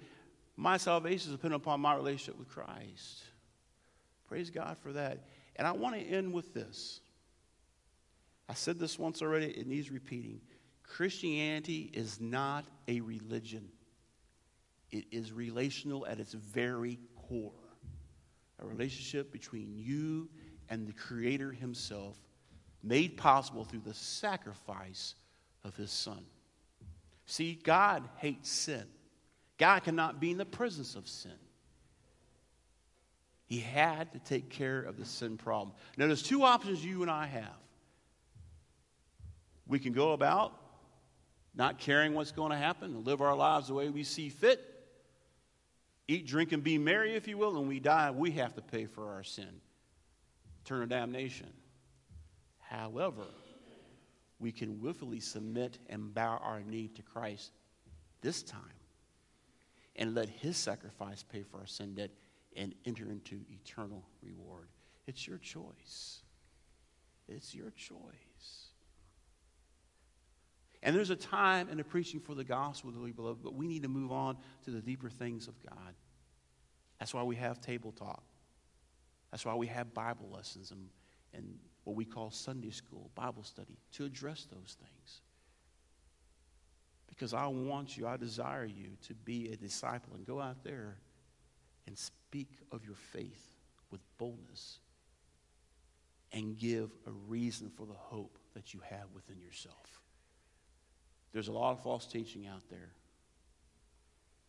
My 0.56 0.76
salvation 0.76 1.30
is 1.30 1.36
dependent 1.36 1.62
upon 1.62 1.80
my 1.80 1.94
relationship 1.94 2.38
with 2.38 2.48
Christ. 2.48 3.24
Praise 4.28 4.50
God 4.50 4.76
for 4.82 4.92
that. 4.92 5.18
And 5.56 5.66
I 5.66 5.72
want 5.72 5.94
to 5.94 6.00
end 6.00 6.32
with 6.32 6.54
this. 6.54 7.00
I 8.48 8.54
said 8.54 8.78
this 8.78 8.98
once 8.98 9.22
already, 9.22 9.46
it 9.46 9.66
needs 9.66 9.90
repeating. 9.90 10.40
Christianity 10.82 11.90
is 11.92 12.20
not 12.20 12.66
a 12.88 13.00
religion, 13.00 13.68
it 14.90 15.04
is 15.10 15.32
relational 15.32 16.06
at 16.06 16.20
its 16.20 16.32
very 16.32 16.98
core. 17.28 17.52
A 18.58 18.66
relationship 18.66 19.32
between 19.32 19.74
you 19.74 20.28
and 20.68 20.86
the 20.86 20.92
Creator 20.92 21.52
Himself 21.52 22.16
made 22.82 23.16
possible 23.16 23.64
through 23.64 23.82
the 23.84 23.94
sacrifice 23.94 25.14
of 25.64 25.76
his 25.76 25.90
son. 25.90 26.24
See, 27.26 27.58
God 27.62 28.08
hates 28.16 28.50
sin. 28.50 28.84
God 29.58 29.84
cannot 29.84 30.20
be 30.20 30.30
in 30.30 30.38
the 30.38 30.44
presence 30.44 30.96
of 30.96 31.06
sin. 31.08 31.30
He 33.46 33.60
had 33.60 34.12
to 34.12 34.18
take 34.18 34.48
care 34.48 34.80
of 34.80 34.96
the 34.96 35.04
sin 35.04 35.36
problem. 35.36 35.76
Now, 35.96 36.06
there's 36.06 36.22
two 36.22 36.42
options 36.42 36.84
you 36.84 37.02
and 37.02 37.10
I 37.10 37.26
have. 37.26 37.58
We 39.66 39.78
can 39.78 39.92
go 39.92 40.12
about 40.12 40.58
not 41.54 41.78
caring 41.78 42.14
what's 42.14 42.32
going 42.32 42.50
to 42.50 42.56
happen 42.56 43.04
live 43.04 43.20
our 43.20 43.36
lives 43.36 43.68
the 43.68 43.74
way 43.74 43.88
we 43.88 44.04
see 44.04 44.28
fit. 44.28 44.68
Eat, 46.08 46.26
drink, 46.26 46.52
and 46.52 46.64
be 46.64 46.78
merry, 46.78 47.14
if 47.14 47.28
you 47.28 47.38
will, 47.38 47.56
and 47.58 47.68
we 47.68 47.78
die, 47.78 48.10
we 48.10 48.32
have 48.32 48.54
to 48.54 48.62
pay 48.62 48.86
for 48.86 49.12
our 49.12 49.22
sin. 49.22 49.60
Eternal 50.64 50.86
damnation. 50.86 51.52
However, 52.58 53.26
we 54.38 54.50
can 54.50 54.80
willfully 54.80 55.20
submit 55.20 55.78
and 55.88 56.12
bow 56.12 56.40
our 56.42 56.60
knee 56.60 56.88
to 56.88 57.02
Christ 57.02 57.52
this 58.22 58.42
time 58.42 58.60
and 59.96 60.14
let 60.14 60.28
his 60.28 60.56
sacrifice 60.56 61.22
pay 61.22 61.42
for 61.42 61.58
our 61.58 61.66
sin 61.66 61.94
debt 61.94 62.10
and 62.56 62.74
enter 62.84 63.10
into 63.10 63.40
eternal 63.50 64.02
reward. 64.22 64.68
It's 65.06 65.26
your 65.26 65.38
choice. 65.38 66.22
It's 67.28 67.54
your 67.54 67.70
choice. 67.70 68.31
And 70.82 70.96
there's 70.96 71.10
a 71.10 71.16
time 71.16 71.68
in 71.68 71.78
the 71.78 71.84
preaching 71.84 72.18
for 72.18 72.34
the 72.34 72.44
gospel, 72.44 72.90
dearly 72.90 73.12
beloved, 73.12 73.42
but 73.42 73.54
we 73.54 73.66
need 73.66 73.82
to 73.82 73.88
move 73.88 74.10
on 74.10 74.36
to 74.64 74.70
the 74.70 74.80
deeper 74.80 75.08
things 75.08 75.46
of 75.46 75.54
God. 75.64 75.94
That's 76.98 77.14
why 77.14 77.22
we 77.22 77.36
have 77.36 77.60
table 77.60 77.92
talk. 77.92 78.24
That's 79.30 79.44
why 79.44 79.54
we 79.54 79.66
have 79.68 79.94
Bible 79.94 80.28
lessons 80.32 80.72
and, 80.72 80.88
and 81.34 81.58
what 81.84 81.96
we 81.96 82.04
call 82.04 82.30
Sunday 82.30 82.70
school, 82.70 83.10
Bible 83.14 83.44
study, 83.44 83.78
to 83.92 84.04
address 84.04 84.46
those 84.50 84.76
things. 84.78 85.20
Because 87.06 87.34
I 87.34 87.46
want 87.46 87.96
you, 87.96 88.06
I 88.06 88.16
desire 88.16 88.64
you 88.64 88.96
to 89.06 89.14
be 89.14 89.52
a 89.52 89.56
disciple 89.56 90.14
and 90.14 90.26
go 90.26 90.40
out 90.40 90.64
there 90.64 90.98
and 91.86 91.96
speak 91.96 92.58
of 92.72 92.84
your 92.84 92.96
faith 92.96 93.56
with 93.90 94.00
boldness 94.18 94.80
and 96.32 96.56
give 96.56 96.90
a 97.06 97.10
reason 97.28 97.70
for 97.76 97.86
the 97.86 97.94
hope 97.94 98.38
that 98.54 98.74
you 98.74 98.80
have 98.88 99.06
within 99.14 99.40
yourself. 99.40 100.01
There's 101.32 101.48
a 101.48 101.52
lot 101.52 101.72
of 101.72 101.82
false 101.82 102.06
teaching 102.06 102.46
out 102.46 102.62
there. 102.70 102.90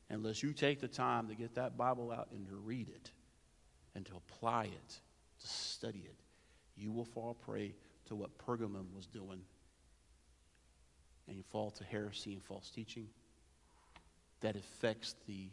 Unless 0.10 0.44
you 0.44 0.54
take 0.54 0.80
the 0.80 0.88
time 0.88 1.28
to 1.30 1.36
get 1.36 1.56
that 1.56 1.78
Bible 1.78 2.12
out 2.12 2.28
and 2.32 2.48
to 2.48 2.56
read 2.56 2.90
it 2.90 3.12
and 3.96 4.06
to 4.06 4.14
apply 4.16 4.66
it, 4.66 5.00
to 5.40 5.48
study 5.48 6.04
it, 6.06 6.20
you 6.76 6.92
will 6.92 7.06
fall 7.06 7.34
prey 7.34 7.74
to 8.08 8.16
what 8.16 8.38
Pergamum 8.38 8.94
was 8.96 9.08
doing. 9.08 9.42
And 11.28 11.38
you 11.38 11.44
fall 11.52 11.72
to 11.72 11.84
heresy 11.84 12.34
and 12.34 12.44
false 12.44 12.70
teaching 12.70 13.08
that 14.42 14.56
affects 14.56 15.16
the 15.26 15.50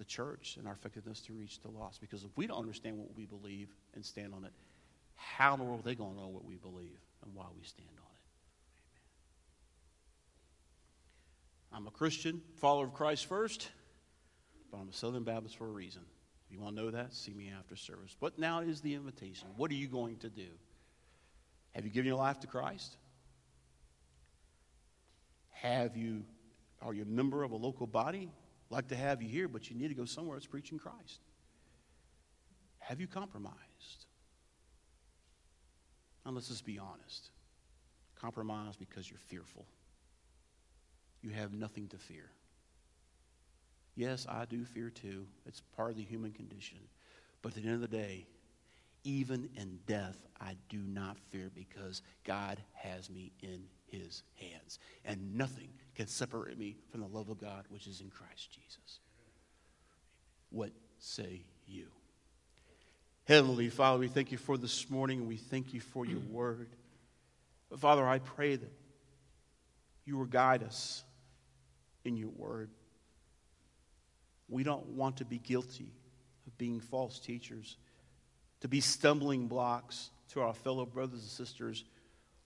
the 0.00 0.04
church 0.06 0.56
and 0.58 0.66
our 0.66 0.72
effectiveness 0.72 1.20
to 1.20 1.34
reach 1.34 1.60
the 1.60 1.68
lost. 1.68 2.00
Because 2.00 2.24
if 2.24 2.30
we 2.34 2.46
don't 2.46 2.58
understand 2.58 2.96
what 2.96 3.14
we 3.14 3.26
believe 3.26 3.68
and 3.94 4.04
stand 4.04 4.32
on 4.32 4.44
it, 4.44 4.52
how 5.14 5.52
in 5.52 5.60
the 5.60 5.64
world 5.66 5.80
are 5.80 5.82
they 5.82 5.94
going 5.94 6.14
to 6.14 6.20
know 6.20 6.28
what 6.28 6.44
we 6.44 6.56
believe 6.56 6.98
and 7.22 7.34
why 7.34 7.44
we 7.54 7.62
stand 7.62 7.90
on 7.90 7.96
it? 7.96 8.20
Amen. 8.88 9.02
I'm 11.72 11.86
a 11.86 11.90
Christian, 11.90 12.42
follower 12.56 12.86
of 12.86 12.94
Christ 12.94 13.26
first, 13.26 13.68
but 14.70 14.78
I'm 14.78 14.88
a 14.88 14.92
Southern 14.92 15.24
Baptist 15.24 15.56
for 15.56 15.66
a 15.66 15.70
reason. 15.70 16.02
If 16.46 16.52
you 16.52 16.60
want 16.60 16.76
to 16.76 16.82
know 16.82 16.90
that, 16.90 17.14
see 17.14 17.32
me 17.32 17.52
after 17.56 17.76
service. 17.76 18.16
But 18.18 18.38
now 18.38 18.60
is 18.60 18.80
the 18.80 18.94
invitation. 18.94 19.48
What 19.56 19.70
are 19.70 19.74
you 19.74 19.86
going 19.86 20.16
to 20.18 20.28
do? 20.28 20.48
Have 21.72 21.84
you 21.84 21.90
given 21.90 22.08
your 22.08 22.16
life 22.16 22.40
to 22.40 22.46
Christ? 22.46 22.96
Have 25.50 25.96
you, 25.96 26.24
are 26.82 26.92
you 26.92 27.02
a 27.02 27.06
member 27.06 27.44
of 27.44 27.52
a 27.52 27.56
local 27.56 27.86
body? 27.86 28.30
like 28.70 28.88
to 28.88 28.96
have 28.96 29.20
you 29.20 29.28
here, 29.28 29.48
but 29.48 29.68
you 29.68 29.76
need 29.76 29.88
to 29.88 29.94
go 29.94 30.04
somewhere 30.04 30.36
that's 30.36 30.46
preaching 30.46 30.78
Christ. 30.78 31.20
Have 32.78 33.00
you 33.00 33.08
compromised? 33.08 33.56
Now, 36.24 36.32
let's 36.32 36.48
just 36.48 36.64
be 36.64 36.78
honest. 36.78 37.30
Compromise 38.14 38.76
because 38.76 39.10
you're 39.10 39.18
fearful. 39.18 39.66
You 41.22 41.30
have 41.30 41.52
nothing 41.52 41.88
to 41.88 41.98
fear. 41.98 42.30
Yes, 43.96 44.26
I 44.28 44.44
do 44.46 44.64
fear 44.64 44.90
too. 44.90 45.26
It's 45.46 45.60
part 45.76 45.90
of 45.90 45.96
the 45.96 46.02
human 46.02 46.32
condition. 46.32 46.78
But 47.42 47.56
at 47.56 47.62
the 47.62 47.68
end 47.68 47.82
of 47.82 47.90
the 47.90 47.96
day, 47.96 48.26
even 49.04 49.48
in 49.56 49.78
death, 49.86 50.16
I 50.40 50.56
do 50.68 50.78
not 50.78 51.18
fear 51.30 51.50
because 51.54 52.02
God 52.24 52.58
has 52.74 53.10
me 53.10 53.32
in 53.42 53.64
his 53.86 54.22
hands. 54.34 54.78
And 55.04 55.36
nothing 55.36 55.68
can 55.94 56.06
separate 56.06 56.58
me 56.58 56.76
from 56.90 57.00
the 57.00 57.06
love 57.06 57.28
of 57.28 57.38
God 57.38 57.64
which 57.68 57.86
is 57.86 58.00
in 58.00 58.10
Christ 58.10 58.50
Jesus. 58.50 59.00
What 60.50 60.70
say 60.98 61.42
you? 61.66 61.86
Heavenly 63.24 63.68
Father, 63.68 63.98
we 63.98 64.08
thank 64.08 64.32
you 64.32 64.38
for 64.38 64.56
this 64.56 64.90
morning 64.90 65.20
and 65.20 65.28
we 65.28 65.36
thank 65.36 65.72
you 65.72 65.80
for 65.80 66.04
your 66.04 66.20
word. 66.30 66.68
Father, 67.78 68.06
I 68.06 68.18
pray 68.18 68.56
that 68.56 68.72
you 70.04 70.18
will 70.18 70.24
guide 70.24 70.62
us 70.62 71.04
in 72.10 72.16
your 72.16 72.30
word. 72.30 72.70
We 74.48 74.64
don't 74.64 74.86
want 74.88 75.16
to 75.18 75.24
be 75.24 75.38
guilty 75.38 75.92
of 76.46 76.58
being 76.58 76.80
false 76.80 77.20
teachers, 77.20 77.76
to 78.60 78.68
be 78.68 78.80
stumbling 78.80 79.46
blocks 79.46 80.10
to 80.32 80.40
our 80.40 80.52
fellow 80.52 80.84
brothers 80.84 81.20
and 81.20 81.30
sisters 81.30 81.84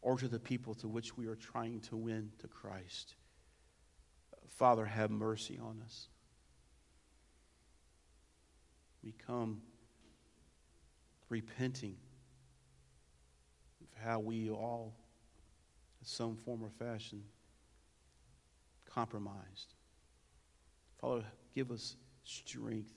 or 0.02 0.18
to 0.18 0.28
the 0.28 0.38
people 0.38 0.74
to 0.74 0.86
which 0.86 1.16
we 1.16 1.26
are 1.26 1.34
trying 1.34 1.80
to 1.80 1.96
win 1.96 2.30
to 2.40 2.46
Christ. 2.46 3.14
Father, 4.46 4.84
have 4.84 5.10
mercy 5.10 5.58
on 5.58 5.80
us. 5.82 6.08
We 9.02 9.14
come 9.26 9.62
repenting 11.30 11.96
of 13.80 14.04
how 14.04 14.20
we 14.20 14.50
all, 14.50 14.94
in 16.00 16.06
some 16.06 16.36
form 16.36 16.62
or 16.62 16.70
fashion, 16.70 17.22
compromised. 18.94 19.74
Father, 21.00 21.24
give 21.54 21.70
us 21.70 21.96
strength, 22.24 22.92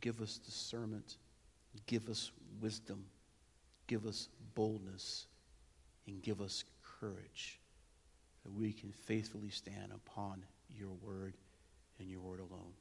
give 0.00 0.20
us 0.20 0.38
discernment, 0.38 1.16
give 1.86 2.08
us 2.08 2.30
wisdom, 2.60 3.04
give 3.86 4.06
us 4.06 4.28
boldness 4.54 5.26
and 6.06 6.22
give 6.22 6.40
us 6.40 6.64
courage 7.00 7.58
that 8.44 8.52
we 8.52 8.72
can 8.72 8.90
faithfully 8.90 9.50
stand 9.50 9.92
upon 9.94 10.44
your 10.68 10.90
word 11.02 11.34
and 11.98 12.08
your 12.08 12.20
word 12.20 12.40
alone. 12.40 12.72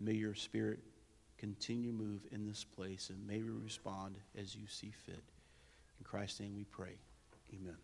May 0.00 0.14
your 0.14 0.34
spirit 0.34 0.80
continue 1.38 1.90
to 1.90 1.96
move 1.96 2.20
in 2.32 2.46
this 2.46 2.64
place 2.64 3.10
and 3.10 3.26
may 3.26 3.42
we 3.42 3.50
respond 3.50 4.16
as 4.38 4.54
you 4.54 4.66
see 4.66 4.92
fit. 5.06 5.22
In 5.98 6.04
Christ's 6.04 6.40
name 6.40 6.54
we 6.56 6.64
pray. 6.64 6.96
Amen. 7.54 7.76